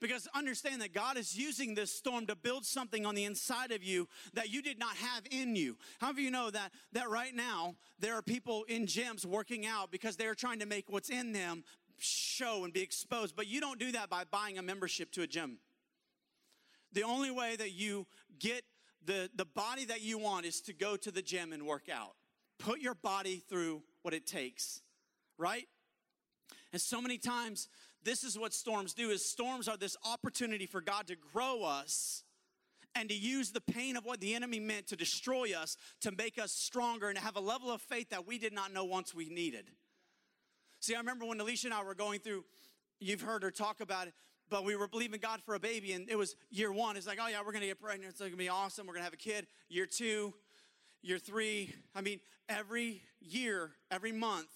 [0.00, 3.82] Because understand that God is using this storm to build something on the inside of
[3.82, 5.76] you that you did not have in you.
[6.00, 9.90] How of you know that that right now there are people in gyms working out
[9.90, 11.64] because they're trying to make what's in them
[11.98, 15.26] show and be exposed, but you don't do that by buying a membership to a
[15.26, 15.58] gym.
[16.92, 18.06] The only way that you
[18.38, 18.64] get
[19.04, 22.14] the, the body that you want is to go to the gym and work out.
[22.58, 24.80] Put your body through what it takes,
[25.38, 25.66] right?
[26.72, 27.68] And so many times
[28.02, 32.22] this is what storms do is storms are this opportunity for God to grow us
[32.94, 36.38] and to use the pain of what the enemy meant to destroy us to make
[36.38, 39.14] us stronger and to have a level of faith that we did not know once
[39.14, 39.70] we needed.
[40.84, 42.44] See, I remember when Alicia and I were going through,
[43.00, 44.12] you've heard her talk about it,
[44.50, 46.98] but we were believing God for a baby, and it was year one.
[46.98, 48.10] It's like, oh yeah, we're gonna get pregnant.
[48.10, 48.86] It's gonna be awesome.
[48.86, 49.46] We're gonna have a kid.
[49.70, 50.34] Year two,
[51.00, 51.74] year three.
[51.94, 52.20] I mean,
[52.50, 54.48] every year, every month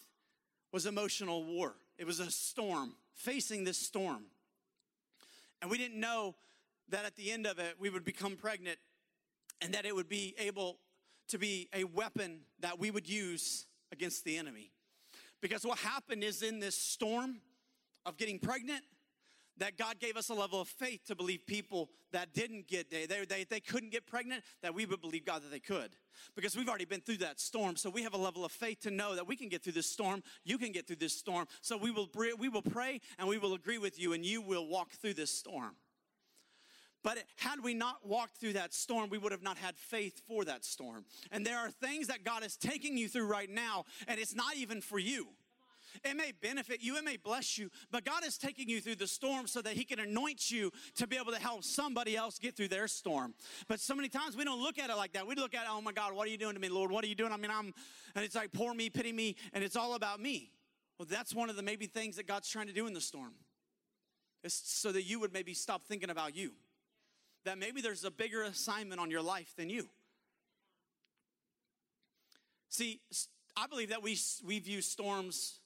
[0.71, 1.77] was emotional war.
[1.97, 4.25] It was a storm facing this storm.
[5.63, 6.35] And we didn't know
[6.91, 8.77] that at the end of it, we would become pregnant
[9.63, 10.77] and that it would be able
[11.29, 14.73] to be a weapon that we would use against the enemy.
[15.41, 17.41] Because what happened is in this storm
[18.05, 18.83] of getting pregnant,
[19.59, 23.07] that God gave us a level of faith to believe people that didn't get, they,
[23.07, 25.91] they, they couldn't get pregnant, that we would believe God that they could.
[26.35, 27.77] Because we've already been through that storm.
[27.77, 29.91] So we have a level of faith to know that we can get through this
[29.91, 30.23] storm.
[30.45, 31.47] You can get through this storm.
[31.61, 34.67] So we will, we will pray and we will agree with you and you will
[34.67, 35.75] walk through this storm.
[37.09, 40.45] But had we not walked through that storm, we would have not had faith for
[40.45, 41.07] that storm.
[41.33, 44.57] And there are things that God is taking you through right now, and it's not
[44.57, 45.29] even for you.
[46.05, 49.07] It may benefit you, it may bless you, but God is taking you through the
[49.07, 52.55] storm so that He can anoint you to be able to help somebody else get
[52.55, 53.33] through their storm.
[53.69, 55.27] But so many times we don't look at it like that.
[55.27, 56.91] We look at, oh my God, what are you doing to me, Lord?
[56.91, 57.33] What are you doing?
[57.33, 57.73] I mean, I'm,
[58.17, 60.53] and it's like, poor me, pity me, and it's all about me.
[60.99, 63.33] Well, that's one of the maybe things that God's trying to do in the storm.
[64.45, 66.53] It's so that you would maybe stop thinking about you.
[67.49, 69.89] That maybe there's a bigger assignment on your life than you.
[72.69, 73.01] See,
[73.57, 75.61] I believe that we, we view storms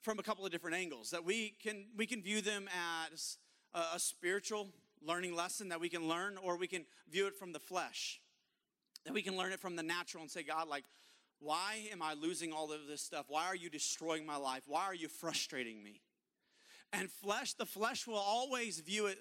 [0.00, 2.68] from a couple of different angles that we can we can view them
[3.12, 3.38] as
[3.72, 7.52] a, a spiritual learning lesson that we can learn or we can view it from
[7.52, 8.20] the flesh.
[9.04, 10.82] That we can learn it from the natural and say god like
[11.38, 13.26] why am i losing all of this stuff?
[13.28, 14.64] Why are you destroying my life?
[14.66, 16.00] Why are you frustrating me?
[16.92, 19.20] And flesh the flesh will always view it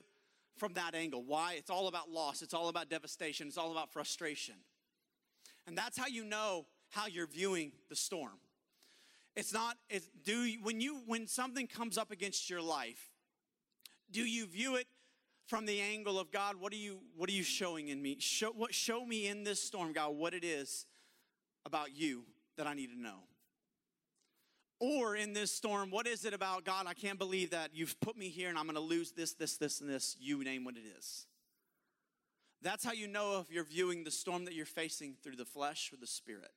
[0.60, 1.24] from that angle.
[1.24, 1.54] Why?
[1.58, 2.42] It's all about loss.
[2.42, 3.48] It's all about devastation.
[3.48, 4.56] It's all about frustration.
[5.66, 8.40] And that's how you know how you're viewing the storm.
[9.36, 13.10] It's not, it's, do you, when you, when something comes up against your life,
[14.12, 14.88] do you view it
[15.50, 18.18] from the angle of God, what are you, what are you showing in me?
[18.20, 20.86] Show, what, show me in this storm, God, what it is
[21.66, 22.24] about you
[22.56, 23.24] that I need to know.
[24.80, 26.86] Or in this storm, what is it about God?
[26.88, 29.58] I can't believe that you've put me here and I'm going to lose this, this,
[29.58, 30.16] this, and this.
[30.20, 31.26] You name what it is.
[32.62, 35.92] That's how you know if you're viewing the storm that you're facing through the flesh
[35.94, 36.52] or the spirit.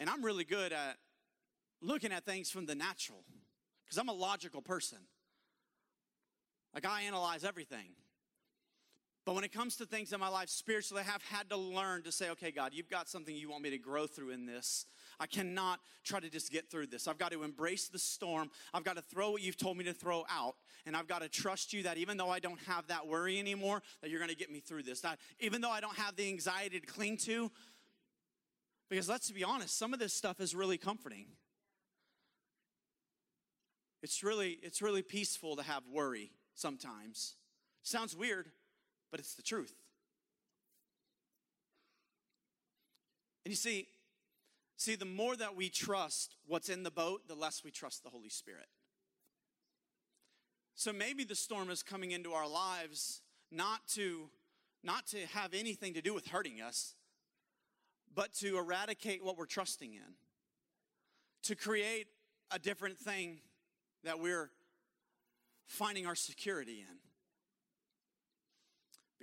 [0.00, 0.96] And I'm really good at
[1.80, 3.24] looking at things from the natural
[3.84, 4.98] because I'm a logical person.
[6.74, 7.94] Like I analyze everything.
[9.24, 12.02] But when it comes to things in my life spiritually, I have had to learn
[12.02, 14.84] to say, okay, God, you've got something you want me to grow through in this.
[15.20, 17.06] I cannot try to just get through this.
[17.06, 18.50] I've got to embrace the storm.
[18.74, 20.56] I've got to throw what you've told me to throw out.
[20.86, 23.82] And I've got to trust you that even though I don't have that worry anymore,
[24.00, 25.02] that you're going to get me through this.
[25.02, 27.52] That even though I don't have the anxiety to cling to,
[28.90, 31.26] because let's be honest, some of this stuff is really comforting.
[34.02, 37.36] It's really, it's really peaceful to have worry sometimes.
[37.84, 38.50] Sounds weird,
[39.12, 39.74] but it's the truth.
[43.44, 43.86] And you see,
[44.76, 48.08] see, the more that we trust what's in the boat, the less we trust the
[48.08, 48.66] Holy Spirit.
[50.74, 53.20] So maybe the storm is coming into our lives
[53.52, 54.30] not to
[54.84, 56.94] not to have anything to do with hurting us,
[58.12, 60.14] but to eradicate what we're trusting in.
[61.44, 62.08] To create
[62.50, 63.38] a different thing
[64.02, 64.50] that we're
[65.66, 66.96] finding our security in.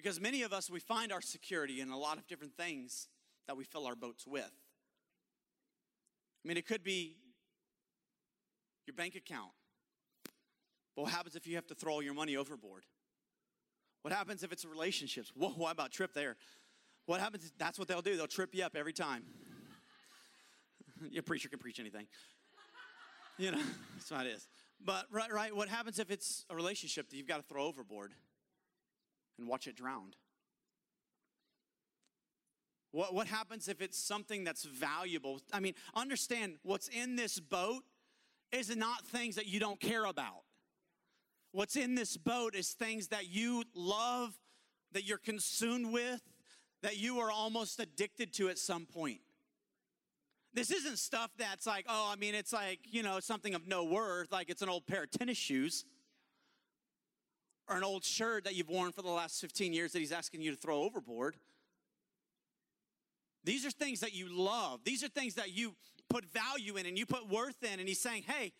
[0.01, 3.09] Because many of us, we find our security in a lot of different things
[3.47, 4.49] that we fill our boats with.
[6.41, 7.17] I mean, it could be
[8.87, 9.51] your bank account.
[10.95, 12.85] But what happens if you have to throw all your money overboard?
[14.03, 15.33] What happens if it's relationships?
[15.35, 16.37] Whoa, why about trip there?
[17.05, 17.51] What happens?
[17.57, 18.15] That's what they'll do.
[18.15, 19.23] They'll trip you up every time.
[21.11, 22.07] Your preacher can preach anything.
[23.37, 23.61] You know,
[23.97, 24.47] that's what it is.
[24.79, 28.13] But right, right, what happens if it's a relationship that you've got to throw overboard
[29.39, 30.13] and watch it drown?
[32.91, 35.39] What, what happens if it's something that's valuable?
[35.53, 37.83] I mean, understand what's in this boat
[38.51, 40.43] is not things that you don't care about.
[41.51, 44.37] What's in this boat is things that you love,
[44.91, 46.21] that you're consumed with,
[46.81, 49.19] that you are almost addicted to at some point.
[50.53, 53.83] This isn't stuff that's like, oh, I mean, it's like, you know, something of no
[53.83, 55.85] worth, like it's an old pair of tennis shoes
[57.69, 60.41] or an old shirt that you've worn for the last 15 years that he's asking
[60.41, 61.37] you to throw overboard.
[63.43, 64.81] These are things that you love.
[64.83, 65.75] These are things that you
[66.09, 67.79] put value in and you put worth in.
[67.79, 68.53] And he's saying, hey,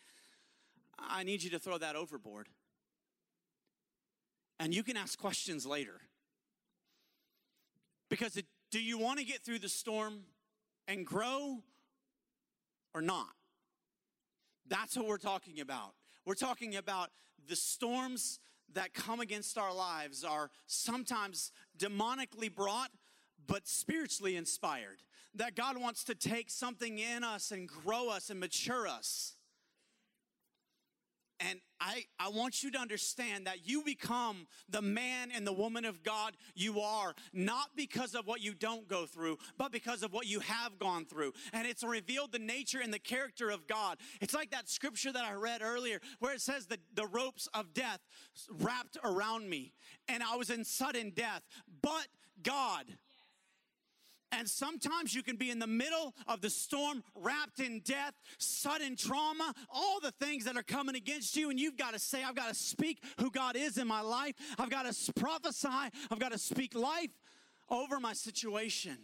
[0.98, 2.48] I need you to throw that overboard.
[4.60, 6.02] And you can ask questions later.
[8.10, 10.20] Because it, do you want to get through the storm
[10.88, 11.60] and grow
[12.94, 13.30] or not?
[14.68, 15.94] That's what we're talking about.
[16.26, 17.10] We're talking about
[17.48, 18.40] the storms
[18.74, 22.92] that come against our lives are sometimes demonically brought,
[23.48, 25.02] but spiritually inspired.
[25.36, 29.36] That God wants to take something in us and grow us and mature us.
[31.40, 35.86] And I, I want you to understand that you become the man and the woman
[35.86, 40.12] of God you are, not because of what you don't go through, but because of
[40.12, 41.34] what you have gone through.
[41.54, 43.98] And it's revealed the nature and the character of God.
[44.22, 47.74] It's like that scripture that I read earlier where it says that the ropes of
[47.74, 48.00] death
[48.50, 49.74] wrapped around me
[50.08, 51.44] and I was in sudden death.
[51.82, 52.08] But
[52.44, 52.86] God,
[54.32, 58.96] and sometimes you can be in the middle of the storm, wrapped in death, sudden
[58.96, 61.50] trauma, all the things that are coming against you.
[61.50, 64.36] And you've got to say, I've got to speak who God is in my life.
[64.58, 65.68] I've got to prophesy.
[66.12, 67.12] I've got to speak life
[67.70, 68.98] over my situation.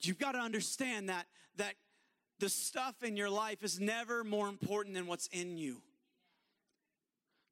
[0.00, 1.74] You've got to understand that, that
[2.40, 5.80] the stuff in your life is never more important than what's in you.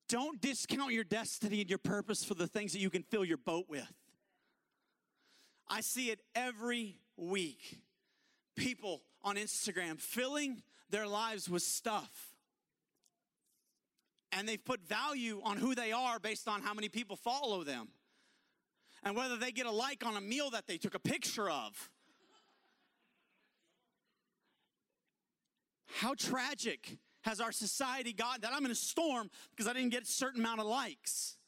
[0.09, 3.39] Don't discount your destiny and your purpose for the things that you can fill your
[3.39, 3.91] boat with.
[5.73, 7.81] I see it every week.
[8.57, 12.35] People on Instagram filling their lives with stuff.
[14.33, 17.89] And they've put value on who they are based on how many people follow them.
[19.03, 21.91] And whether they get a like on a meal that they took a picture of.
[25.87, 30.03] How tragic has our society gotten that I'm in a storm because I didn't get
[30.03, 31.39] a certain amount of likes?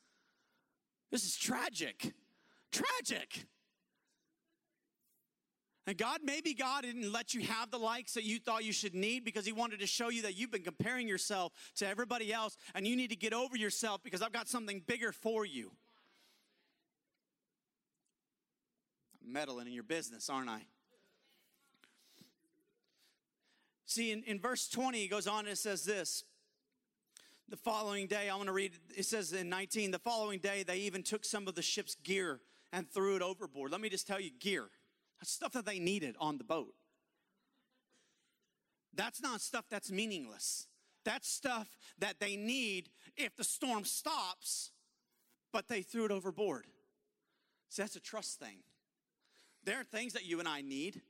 [1.10, 2.14] This is tragic.
[2.72, 3.46] Tragic.
[5.86, 8.94] And God, maybe God didn't let you have the likes that you thought you should
[8.94, 12.56] need because He wanted to show you that you've been comparing yourself to everybody else
[12.74, 15.72] and you need to get over yourself because I've got something bigger for you.
[19.22, 20.62] I'm meddling in your business, aren't I?
[23.86, 26.24] See, in, in verse 20, he goes on and it says this.
[27.50, 30.78] The following day, I want to read, it says in 19, the following day, they
[30.78, 32.40] even took some of the ship's gear
[32.72, 33.70] and threw it overboard.
[33.70, 34.70] Let me just tell you gear.
[35.20, 36.74] That's stuff that they needed on the boat.
[38.94, 40.66] That's not stuff that's meaningless.
[41.04, 44.70] That's stuff that they need if the storm stops,
[45.52, 46.66] but they threw it overboard.
[47.68, 48.58] See, that's a trust thing.
[49.64, 51.02] There are things that you and I need.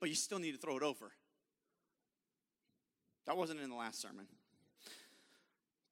[0.00, 1.12] but you still need to throw it over.
[3.26, 4.26] That wasn't in the last sermon.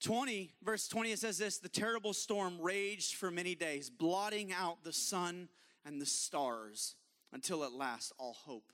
[0.00, 4.84] 20, verse 20, it says this The terrible storm raged for many days, blotting out
[4.84, 5.48] the sun
[5.86, 6.96] and the stars
[7.32, 8.72] until at last all hope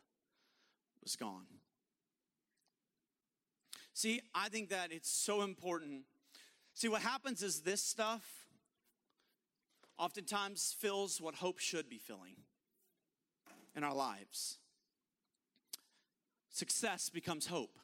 [1.02, 1.46] was gone.
[3.94, 6.04] See, I think that it's so important.
[6.74, 8.24] See, what happens is this stuff
[9.98, 12.36] oftentimes fills what hope should be filling
[13.76, 14.58] in our lives.
[16.50, 17.78] Success becomes hope,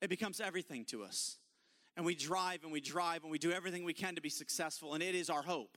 [0.00, 1.38] it becomes everything to us.
[1.94, 4.94] And we drive and we drive and we do everything we can to be successful,
[4.94, 5.76] and it is our hope.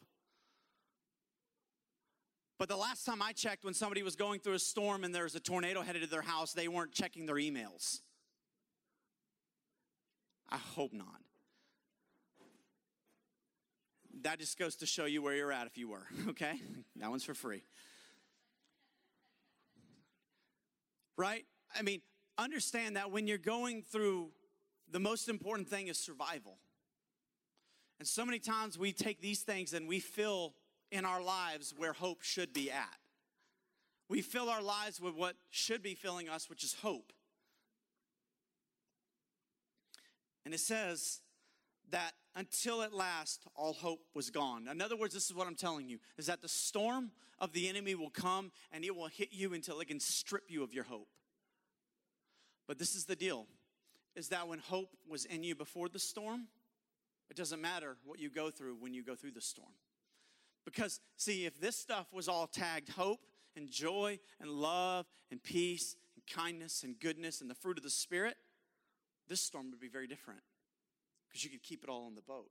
[2.57, 5.23] But the last time I checked, when somebody was going through a storm and there
[5.23, 7.99] was a tornado headed to their house, they weren't checking their emails.
[10.49, 11.21] I hope not.
[14.21, 16.61] That just goes to show you where you're at if you were, okay?
[16.95, 17.63] That one's for free.
[21.17, 21.45] Right?
[21.77, 22.01] I mean,
[22.37, 24.29] understand that when you're going through,
[24.89, 26.57] the most important thing is survival.
[27.99, 30.53] And so many times we take these things and we fill
[30.95, 32.97] in our lives where hope should be at.
[34.07, 37.11] We fill our lives with what should be filling us, which is hope.
[40.45, 41.21] And it says
[41.91, 44.67] that until at last all hope was gone.
[44.67, 47.67] In other words, this is what I'm telling you is that the storm of the
[47.67, 50.83] enemy will come and it will hit you until it can strip you of your
[50.83, 51.07] hope.
[52.67, 53.47] But this is the deal
[54.15, 56.47] is that when hope was in you before the storm,
[57.29, 59.73] it doesn't matter what you go through when you go through the storm.
[60.65, 63.19] Because, see, if this stuff was all tagged hope
[63.55, 67.89] and joy and love and peace and kindness and goodness and the fruit of the
[67.89, 68.35] Spirit,
[69.27, 70.41] this storm would be very different
[71.27, 72.49] because you could keep it all in the boat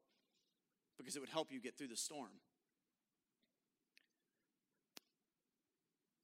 [0.97, 2.31] because it would help you get through the storm.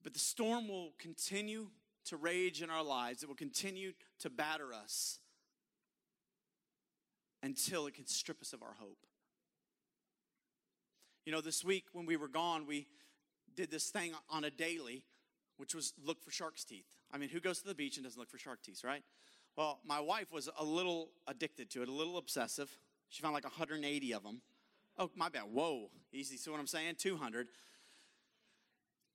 [0.02, 1.68] But the storm will continue
[2.06, 5.18] to rage in our lives, it will continue to batter us
[7.42, 9.06] until it can strip us of our hope.
[11.30, 12.88] You know, this week when we were gone, we
[13.54, 15.04] did this thing on a daily,
[15.58, 16.86] which was look for shark's teeth.
[17.12, 19.04] I mean, who goes to the beach and doesn't look for shark teeth, right?
[19.56, 22.68] Well, my wife was a little addicted to it, a little obsessive.
[23.10, 24.42] She found like 180 of them.
[24.98, 25.44] Oh, my bad.
[25.52, 25.90] Whoa.
[26.12, 26.36] Easy.
[26.36, 26.96] See what I'm saying?
[26.98, 27.46] 200.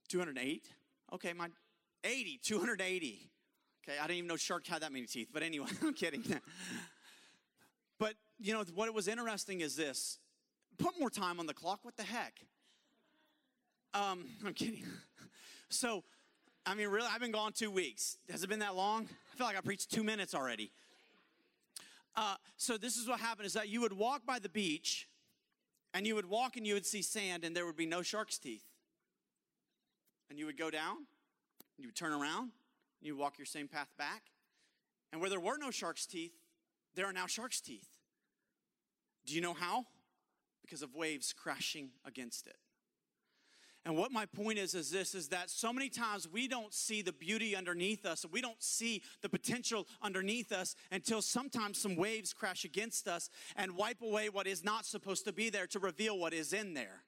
[0.08, 0.70] 208?
[1.16, 1.50] Okay, my
[2.06, 3.30] 80, 280.
[3.84, 6.24] Okay, I didn't even know shark had that many teeth, but anyway, I'm kidding.
[8.00, 10.20] but, you know, what was interesting is this
[10.78, 11.80] put more time on the clock.
[11.84, 12.40] What the heck?
[13.94, 14.86] Um, I'm kidding.
[15.68, 16.04] So,
[16.64, 18.18] I mean, really, I've been gone two weeks.
[18.30, 19.08] Has it been that long?
[19.34, 20.72] I feel like I preached two minutes already.
[22.16, 25.10] Uh, so this is what happened: is that you would walk by the beach,
[25.94, 28.38] and you would walk and you would see sand, and there would be no shark's
[28.38, 28.64] teeth.
[30.30, 31.08] And you would go down,
[31.78, 32.52] you would turn around,
[33.02, 34.24] you would walk your same path back,
[35.12, 36.34] and where there were no shark's teeth,
[36.94, 37.88] there are now shark's teeth.
[39.26, 39.86] Do you know how?
[40.66, 42.58] Because of waves crashing against it.
[43.86, 47.04] And what my point is is this is that so many times we don't see
[47.04, 48.26] the beauty underneath us.
[48.30, 53.76] We don't see the potential underneath us until sometimes some waves crash against us and
[53.76, 57.04] wipe away what is not supposed to be there to reveal what is in there.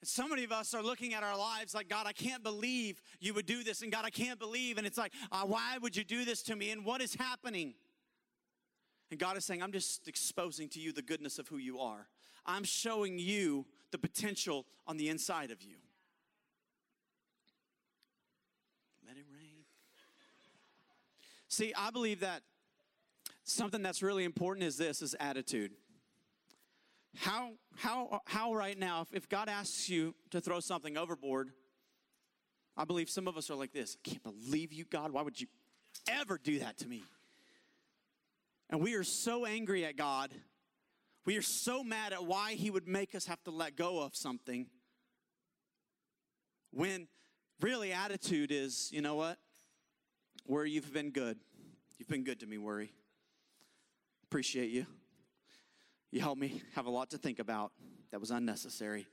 [0.00, 3.02] And so many of us are looking at our lives like, God, I can't believe
[3.18, 3.82] you would do this.
[3.82, 4.78] And God, I can't believe.
[4.78, 6.70] And it's like, uh, why would you do this to me?
[6.70, 7.74] And what is happening?
[9.10, 12.08] And God is saying, I'm just exposing to you the goodness of who you are.
[12.44, 15.76] I'm showing you the potential on the inside of you.
[19.06, 19.64] Let it rain.
[21.48, 22.42] See, I believe that
[23.44, 25.72] something that's really important is this is attitude.
[27.16, 31.50] How, how, how right now, if, if God asks you to throw something overboard,
[32.76, 33.96] I believe some of us are like this.
[34.04, 35.12] I can't believe you, God.
[35.12, 35.46] Why would you
[36.08, 37.02] ever do that to me?
[38.70, 40.32] And we are so angry at God.
[41.24, 44.14] We are so mad at why He would make us have to let go of
[44.14, 44.66] something.
[46.72, 47.08] When
[47.60, 49.38] really attitude is, you know what?
[50.46, 51.38] Worry, you've been good.
[51.98, 52.92] You've been good to me, worry.
[54.24, 54.86] Appreciate you.
[56.10, 57.72] You helped me have a lot to think about
[58.10, 59.06] that was unnecessary.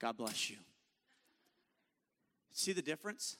[0.00, 0.56] God bless you.
[2.52, 3.36] See the difference?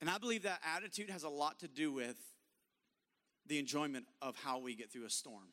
[0.00, 2.16] And I believe that attitude has a lot to do with
[3.48, 5.48] the enjoyment of how we get through a storm.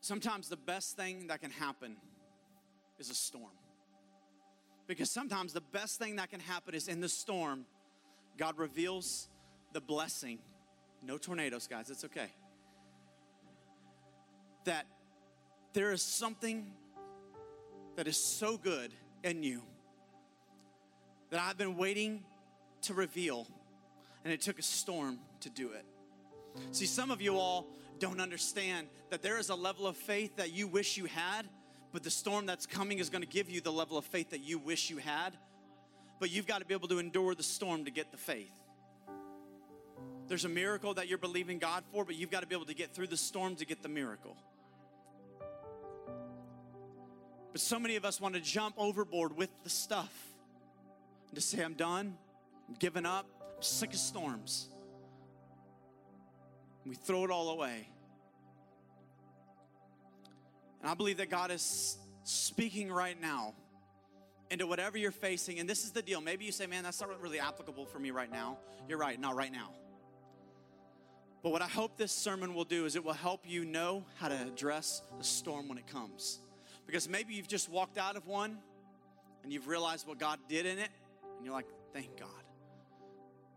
[0.00, 1.96] Sometimes the best thing that can happen
[2.98, 3.50] is a storm.
[4.86, 7.66] Because sometimes the best thing that can happen is in the storm,
[8.38, 9.28] God reveals
[9.72, 10.38] the blessing.
[11.02, 12.30] No tornadoes, guys, it's okay.
[14.66, 14.86] that
[15.72, 16.72] there is something
[17.96, 18.92] that is so good
[19.24, 19.62] in you
[21.30, 22.22] that I've been waiting
[22.82, 23.46] to reveal,
[24.24, 25.84] and it took a storm to do it.
[26.72, 27.66] See, some of you all
[27.98, 31.46] don't understand that there is a level of faith that you wish you had,
[31.92, 34.40] but the storm that's coming is going to give you the level of faith that
[34.40, 35.36] you wish you had.
[36.18, 38.52] But you've got to be able to endure the storm to get the faith.
[40.28, 42.74] There's a miracle that you're believing God for, but you've got to be able to
[42.74, 44.36] get through the storm to get the miracle.
[47.52, 50.12] But so many of us want to jump overboard with the stuff
[51.36, 52.16] to say, I'm done,
[52.68, 53.26] I'm giving up,
[53.56, 54.68] I'm sick of storms.
[56.84, 57.88] We throw it all away.
[60.80, 63.54] And I believe that God is speaking right now
[64.50, 65.58] into whatever you're facing.
[65.58, 66.20] And this is the deal.
[66.20, 68.58] Maybe you say, man, that's not really applicable for me right now.
[68.88, 69.70] You're right, not right now.
[71.42, 74.28] But what I hope this sermon will do is it will help you know how
[74.28, 76.40] to address a storm when it comes.
[76.86, 78.58] Because maybe you've just walked out of one
[79.42, 80.88] and you've realized what God did in it,
[81.36, 82.28] and you're like, thank God.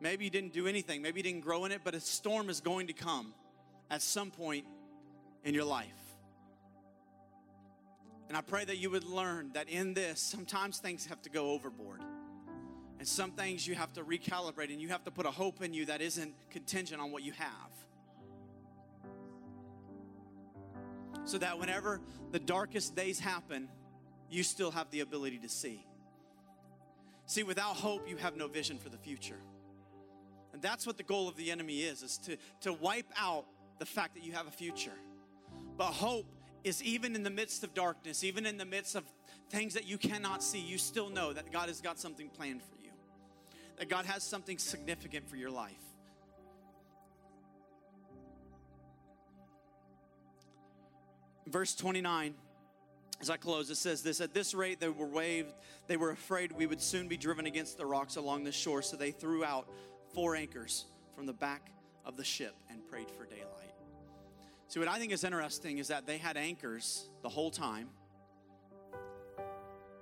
[0.01, 2.61] Maybe you didn't do anything, maybe you didn't grow in it, but a storm is
[2.61, 3.33] going to come
[3.91, 4.65] at some point
[5.43, 5.87] in your life.
[8.29, 11.49] And I pray that you would learn that in this, sometimes things have to go
[11.49, 12.01] overboard.
[12.99, 15.73] And some things you have to recalibrate and you have to put a hope in
[15.73, 17.49] you that isn't contingent on what you have.
[21.23, 22.01] So that whenever
[22.31, 23.67] the darkest days happen,
[24.29, 25.85] you still have the ability to see.
[27.29, 29.39] See, without hope, you have no vision for the future.
[30.51, 33.45] And that's what the goal of the enemy is, is to, to wipe out
[33.77, 34.97] the fact that you have a future.
[35.77, 36.25] But hope
[36.63, 39.03] is even in the midst of darkness, even in the midst of
[39.49, 42.73] things that you cannot see, you still know that God has got something planned for
[42.73, 42.79] you
[43.79, 45.71] that God has something significant for your life.
[51.47, 52.35] Verse 29,
[53.21, 55.53] as I close, it says this At this rate, they were waved,
[55.87, 58.95] they were afraid we would soon be driven against the rocks along the shore, so
[58.95, 59.67] they threw out
[60.13, 61.71] four anchors from the back
[62.05, 63.73] of the ship and prayed for daylight.
[64.67, 67.89] See, what I think is interesting is that they had anchors the whole time.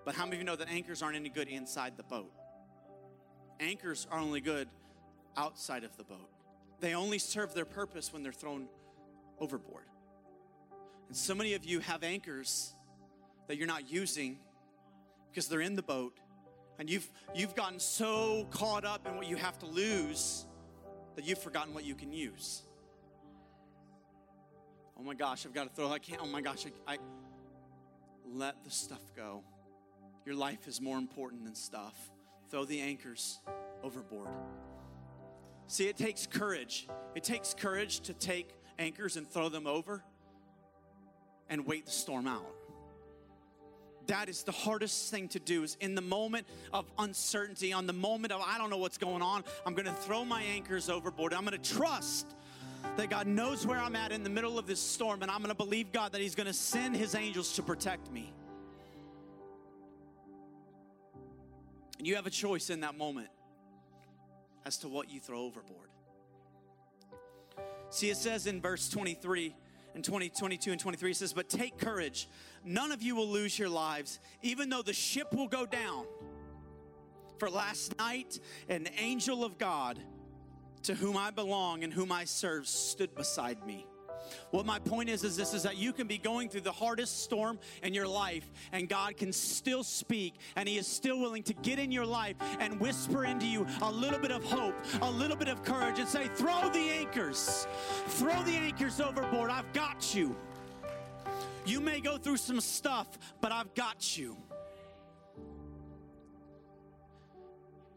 [0.06, 2.32] But how many of you know that anchors aren't any good inside the boat?
[3.60, 4.68] anchors are only good
[5.36, 6.30] outside of the boat.
[6.80, 8.68] They only serve their purpose when they're thrown
[9.40, 9.86] overboard.
[11.08, 12.74] And so many of you have anchors
[13.48, 14.38] that you're not using
[15.30, 16.18] because they're in the boat
[16.80, 20.46] and you've you've gotten so caught up in what you have to lose
[21.16, 22.62] that you've forgotten what you can use.
[25.00, 26.98] Oh my gosh, I've got to throw I can't oh my gosh, I, I
[28.34, 29.44] let the stuff go.
[30.26, 31.94] Your life is more important than stuff
[32.50, 33.40] throw the anchors
[33.84, 34.30] overboard.
[35.68, 36.88] See, it takes courage.
[37.16, 40.04] It takes courage to take anchors and throw them over
[41.50, 42.57] and wait the storm out.
[44.08, 47.94] That is the hardest thing to do is in the moment of uncertainty, on the
[47.94, 51.34] moment of I don't know what's going on, I'm going to throw my anchors overboard.
[51.34, 52.34] I'm going to trust
[52.96, 55.50] that God knows where I'm at in the middle of this storm and I'm going
[55.50, 58.32] to believe God that he's going to send his angels to protect me.
[61.98, 63.30] And you have a choice in that moment
[64.66, 65.90] as to what you throw overboard.
[67.90, 69.56] See, it says in verse 23
[69.98, 72.30] and 20, 22 and 23, it says, But take courage.
[72.64, 76.06] None of you will lose your lives, even though the ship will go down.
[77.40, 78.40] For last night,
[78.70, 79.98] an angel of God
[80.84, 83.88] to whom I belong and whom I serve stood beside me.
[84.52, 87.24] What my point is is this is that you can be going through the hardest
[87.24, 91.54] storm in your life and God can still speak and he is still willing to
[91.54, 95.38] get in your life and whisper into you a little bit of hope, a little
[95.38, 97.68] bit of courage and say throw the anchors.
[98.08, 99.50] Throw the anchors overboard.
[99.50, 100.36] I've got you.
[101.66, 103.08] You may go through some stuff,
[103.42, 104.38] but I've got you.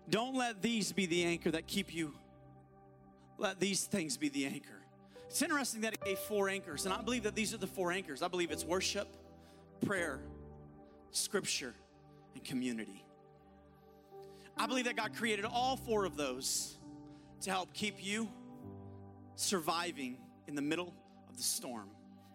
[0.08, 2.12] Don't let these be the anchor that keep you.
[3.38, 4.79] Let these things be the anchor.
[5.30, 7.92] It's interesting that he gave four anchors, and I believe that these are the four
[7.92, 8.20] anchors.
[8.20, 9.06] I believe it's worship,
[9.86, 10.18] prayer,
[11.12, 11.72] scripture,
[12.34, 13.04] and community.
[14.56, 16.76] I believe that God created all four of those
[17.42, 18.28] to help keep you
[19.36, 20.18] surviving
[20.48, 20.92] in the middle
[21.28, 21.90] of the storm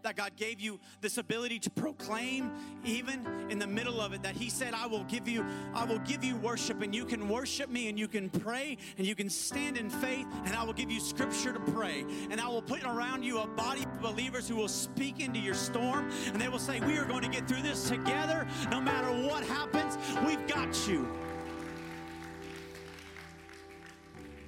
[0.05, 2.51] that God gave you this ability to proclaim
[2.83, 5.43] even in the middle of it that he said I will give you
[5.73, 9.05] I will give you worship and you can worship me and you can pray and
[9.05, 12.05] you can stand in faith and I will give you scripture to pray.
[12.29, 15.55] And I will put around you a body of believers who will speak into your
[15.55, 18.47] storm and they will say we are going to get through this together.
[18.69, 21.07] No matter what happens we've got you.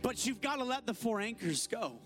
[0.03, 1.99] But you've got to let the four anchors go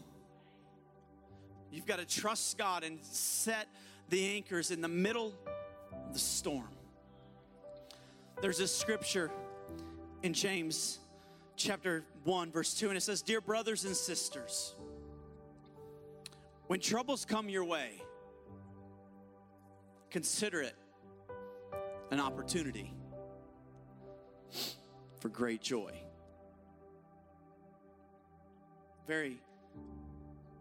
[1.72, 3.68] You've got to trust God and set
[4.10, 5.34] the anchors in the middle
[6.06, 6.68] of the storm.
[8.42, 9.32] There's a scripture
[10.24, 11.00] in James
[11.56, 14.76] chapter 1, verse 2, and it says, Dear brothers and sisters,
[16.68, 18.02] when troubles come your way,
[20.10, 20.76] consider it
[22.12, 22.94] an opportunity
[25.20, 25.94] for great joy.
[29.08, 29.40] Very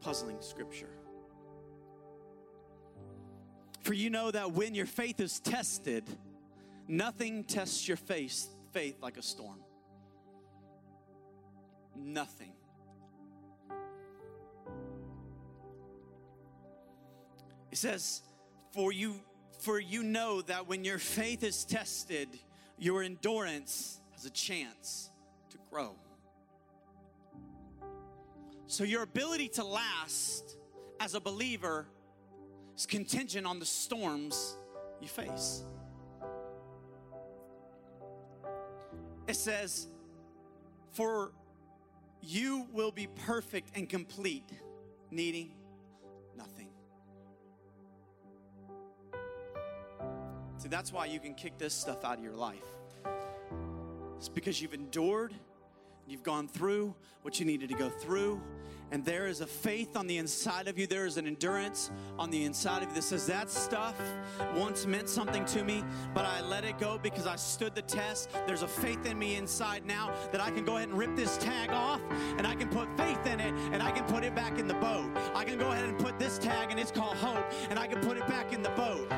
[0.00, 0.99] puzzling scripture.
[3.90, 6.04] For you know that when your faith is tested,
[6.86, 9.58] nothing tests your faith, faith like a storm.
[11.96, 12.52] Nothing.
[17.72, 18.22] It says,
[18.74, 19.16] For you,
[19.58, 22.28] for you know that when your faith is tested,
[22.78, 25.10] your endurance has a chance
[25.50, 25.96] to grow.
[28.68, 30.56] So your ability to last
[31.00, 31.88] as a believer
[32.80, 34.56] is contingent on the storms
[35.02, 35.64] you face.
[39.28, 39.86] It says,
[40.92, 41.32] For
[42.22, 44.48] you will be perfect and complete,
[45.10, 45.52] needing
[46.34, 46.68] nothing.
[50.56, 52.56] See, that's why you can kick this stuff out of your life.
[54.16, 55.34] It's because you've endured,
[56.06, 58.40] you've gone through what you needed to go through,
[58.92, 60.86] and there is a faith on the inside of you.
[60.86, 63.94] There is an endurance on the inside of you that says, That stuff
[64.54, 65.84] once meant something to me,
[66.14, 68.30] but I let it go because I stood the test.
[68.46, 71.36] There's a faith in me inside now that I can go ahead and rip this
[71.38, 72.00] tag off
[72.36, 74.74] and I can put faith in it and I can put it back in the
[74.74, 75.10] boat.
[75.34, 78.00] I can go ahead and put this tag and it's called hope and I can
[78.00, 79.10] put it back in the boat.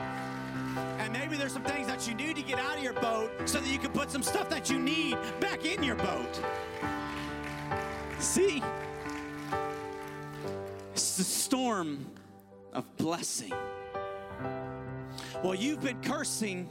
[0.99, 3.59] And maybe there's some things that you need to get out of your boat so
[3.59, 6.41] that you can put some stuff that you need back in your boat.
[8.19, 8.63] See?
[10.93, 12.07] It's the storm
[12.75, 13.53] of blessing.
[15.43, 16.69] Well, you've been cursing,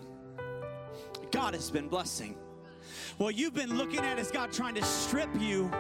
[1.32, 2.38] God has been blessing.
[3.18, 5.72] Well, you've been looking at as God trying to strip you.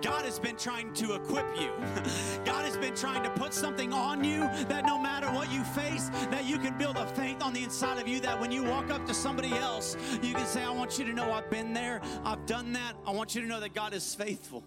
[0.00, 1.70] God has been trying to equip you.
[2.44, 6.08] God has been trying to put something on you that no matter what you face,
[6.30, 8.90] that you can build a faith on the inside of you that when you walk
[8.90, 12.00] up to somebody else, you can say, I want you to know I've been there,
[12.24, 12.94] I've done that.
[13.04, 14.62] I want you to know that God is faithful.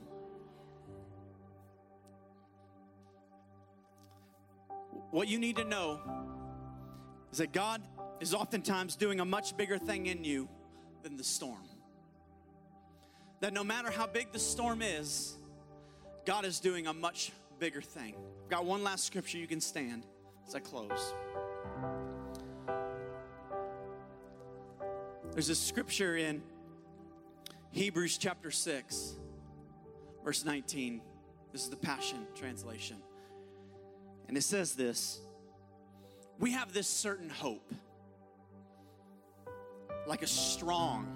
[5.12, 6.00] What you need to know
[7.32, 7.82] is that God
[8.20, 10.48] is oftentimes doing a much bigger thing in you
[11.04, 11.68] than the storm.
[13.40, 15.36] That no matter how big the storm is,
[16.26, 18.16] God is doing a much bigger thing.
[18.44, 20.06] I've got one last scripture you can stand
[20.48, 21.14] as I close.
[25.32, 26.42] There's a scripture in
[27.72, 29.16] Hebrews chapter 6,
[30.24, 31.02] verse 19.
[31.52, 32.98] This is the Passion Translation.
[34.30, 35.20] And it says this
[36.38, 37.74] We have this certain hope,
[40.06, 41.08] like a strong,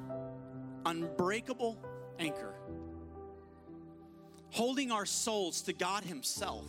[0.83, 1.77] unbreakable
[2.17, 2.55] anchor,
[4.49, 6.65] holding our souls to God Himself.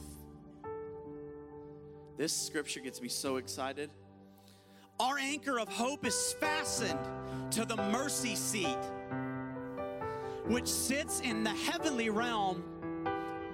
[2.19, 3.91] This scripture gets me so excited.
[5.01, 7.01] Our anchor of hope is fastened
[7.53, 8.79] to the mercy seat,
[10.47, 12.63] which sits in the heavenly realm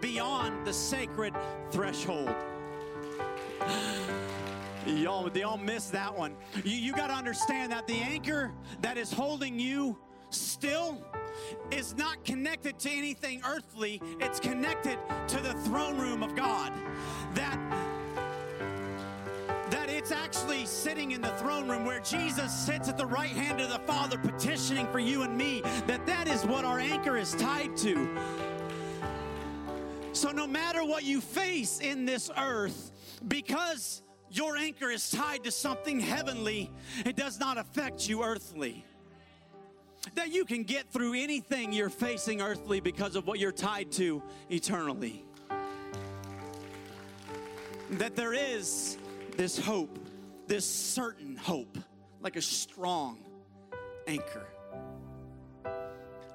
[0.01, 1.35] beyond the sacred
[1.71, 2.35] threshold.
[4.87, 6.35] Y'all, y'all missed that one.
[6.65, 8.51] You, you got to understand that the anchor
[8.83, 9.99] that is holding you
[10.31, 10.99] still
[11.71, 14.99] is not connected to anything earthly, it's connected
[15.29, 16.73] to the throne room of God.
[17.35, 17.59] That
[19.71, 23.61] that it's actually sitting in the throne room where Jesus sits at the right hand
[23.61, 27.35] of the Father petitioning for you and me that that is what our anchor is
[27.35, 28.09] tied to.
[30.13, 32.91] So no matter what you face in this earth
[33.27, 36.71] because your anchor is tied to something heavenly,
[37.05, 38.85] it does not affect you earthly
[40.15, 44.23] that you can get through anything you're facing earthly because of what you're tied to
[44.49, 45.25] eternally.
[47.93, 48.97] That there is
[49.37, 49.99] this hope,
[50.47, 51.77] this certain hope,
[52.21, 53.19] like a strong
[54.07, 54.47] anchor.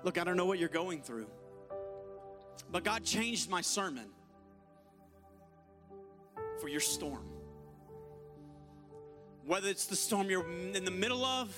[0.03, 1.27] Look, I don't know what you're going through,
[2.71, 4.09] but God changed my sermon
[6.65, 7.23] for your storm.
[9.45, 11.55] Whether it's the storm you're in the middle of,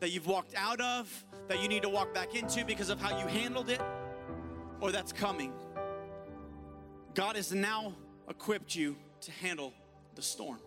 [0.00, 3.18] that you've walked out of, that you need to walk back into because of how
[3.18, 3.80] you handled it,
[4.82, 5.54] or that's coming.
[7.14, 7.94] God has now
[8.28, 9.72] equipped you to handle
[10.16, 10.58] the storm.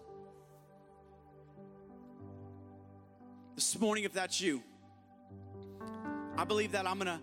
[3.54, 4.64] This morning, if that's you,
[6.40, 7.22] I believe that I'm gonna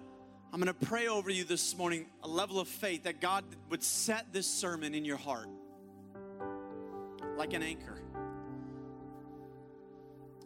[0.53, 4.33] I'm gonna pray over you this morning a level of faith that God would set
[4.33, 5.49] this sermon in your heart
[7.37, 7.99] like an anchor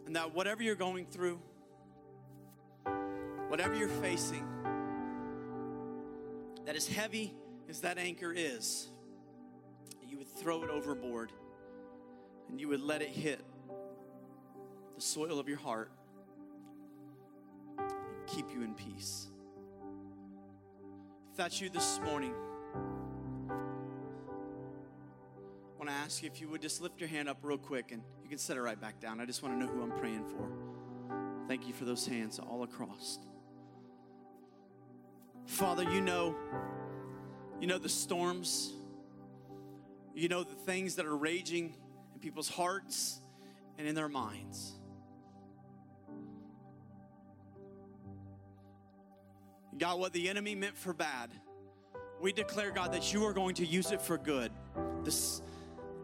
[0.05, 1.39] And that whatever you're going through,
[3.49, 4.47] whatever you're facing,
[6.65, 7.35] that as heavy
[7.69, 8.87] as that anchor is,
[10.07, 11.33] you would throw it overboard
[12.49, 13.41] and you would let it hit
[14.95, 15.91] the soil of your heart
[17.77, 19.27] and keep you in peace.
[21.31, 22.33] If that's you this morning,
[25.87, 28.01] want to ask you if you would just lift your hand up real quick and
[28.21, 29.21] you can set it right back down.
[29.21, 30.49] I just want to know who I'm praying for.
[31.47, 33.19] Thank you for those hands all across.
[35.45, 36.35] Father, you know
[37.61, 38.73] you know the storms.
[40.13, 41.73] You know the things that are raging
[42.13, 43.21] in people's hearts
[43.77, 44.73] and in their minds.
[49.77, 51.29] God, what the enemy meant for bad,
[52.19, 54.51] we declare, God, that you are going to use it for good.
[55.03, 55.41] This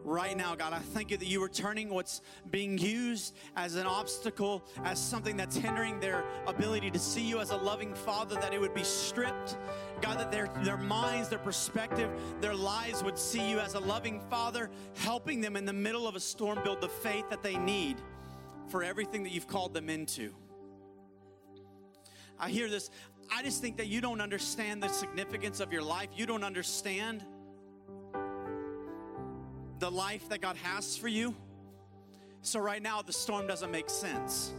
[0.04, 3.86] right now, God, I thank you that you are turning what's being used as an
[3.86, 8.54] obstacle, as something that's hindering their ability to see you as a loving father, that
[8.54, 9.58] it would be stripped.
[10.02, 12.10] God, that their, their minds, their perspective,
[12.42, 16.16] their lives would see you as a loving father, helping them in the middle of
[16.16, 17.98] a storm build the faith that they need
[18.68, 20.34] for everything that you've called them into.
[22.40, 22.90] I hear this.
[23.32, 26.10] I just think that you don't understand the significance of your life.
[26.16, 27.24] You don't understand
[29.84, 31.36] the life that God has for you.
[32.42, 34.54] So, right now, the storm doesn't make sense.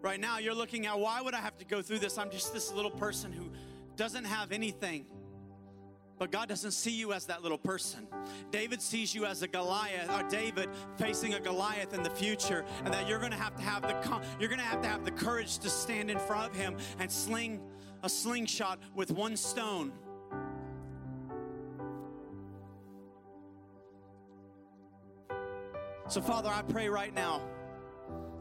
[0.00, 2.16] Right now, you're looking at why would I have to go through this?
[2.16, 3.50] I'm just this little person who
[3.96, 5.04] doesn't have anything.
[6.18, 8.06] But God doesn't see you as that little person.
[8.50, 12.94] David sees you as a Goliath, or David facing a Goliath in the future, and
[12.94, 15.10] that you're going to have to have the you're going to have to have the
[15.10, 17.60] courage to stand in front of him and sling
[18.02, 19.92] a slingshot with one stone.
[26.06, 27.40] So, Father, I pray right now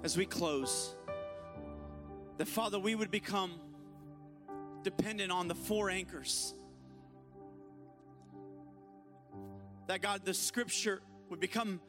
[0.04, 0.96] as we close
[2.38, 3.54] that, Father, we would become
[4.84, 6.54] dependent on the four anchors
[9.88, 11.80] that God, the scripture would become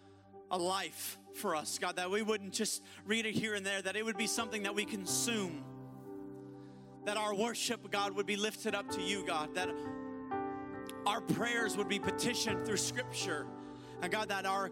[0.50, 3.96] a life for us, God, that we wouldn't just read it here and there, that
[3.96, 5.64] it would be something that we consume.
[7.04, 9.68] That our worship, God, would be lifted up to you, God, that
[11.04, 13.46] our prayers would be petitioned through scripture.
[14.00, 14.70] And God, that our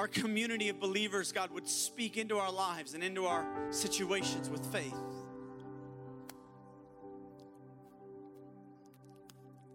[0.00, 4.64] our community of believers, God, would speak into our lives and into our situations with
[4.72, 4.94] faith.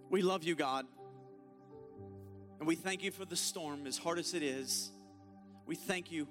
[0.09, 0.88] We love you, God.
[2.57, 4.89] And we thank you for the storm, as hard as it is.
[5.67, 6.28] We thank you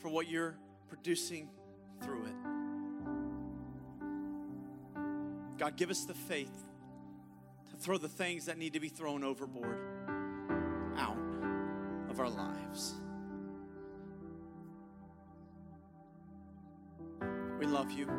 [0.00, 0.56] for what you're
[0.88, 1.48] producing
[2.02, 2.34] through it.
[5.56, 6.64] God, give us the faith
[7.70, 9.78] to throw the things that need to be thrown overboard
[10.96, 11.16] out
[12.10, 12.96] of our lives.
[17.76, 18.10] Love you.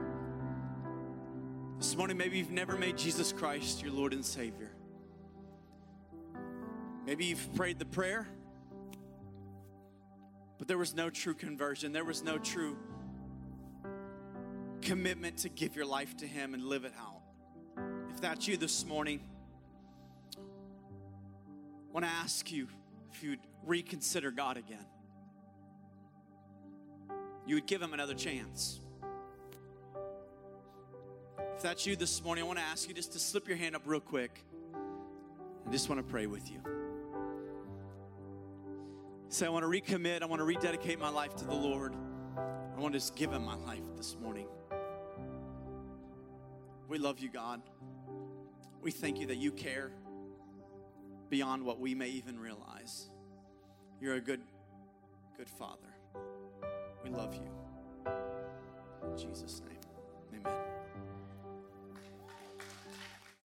[1.80, 4.70] This morning, maybe you've never made Jesus Christ your Lord and Savior.
[7.08, 8.28] Maybe you've prayed the prayer,
[10.60, 11.92] but there was no true conversion.
[11.92, 12.78] There was no true
[14.84, 17.24] commitment to give your life to Him and live it out.
[18.12, 19.22] If that's you this morning,
[20.38, 20.40] I
[21.94, 22.68] want to ask you
[23.12, 24.86] if you'd reconsider God again.
[27.48, 28.82] You would give Him another chance.
[31.58, 33.76] If that's you this morning, I want to ask you just to slip your hand
[33.76, 34.46] up real quick.
[35.68, 36.62] I just want to pray with you.
[39.30, 40.22] Say, I want to recommit.
[40.22, 41.96] I want to rededicate my life to the Lord.
[42.38, 44.46] I want to just give Him my life this morning.
[46.88, 47.64] We love you, God.
[48.84, 49.90] We thank you that you care
[51.32, 53.10] beyond what we may even realize.
[54.00, 54.42] You're a good,
[55.38, 55.90] good Father.
[57.04, 57.50] We love you.
[59.10, 59.78] In Jesus' name.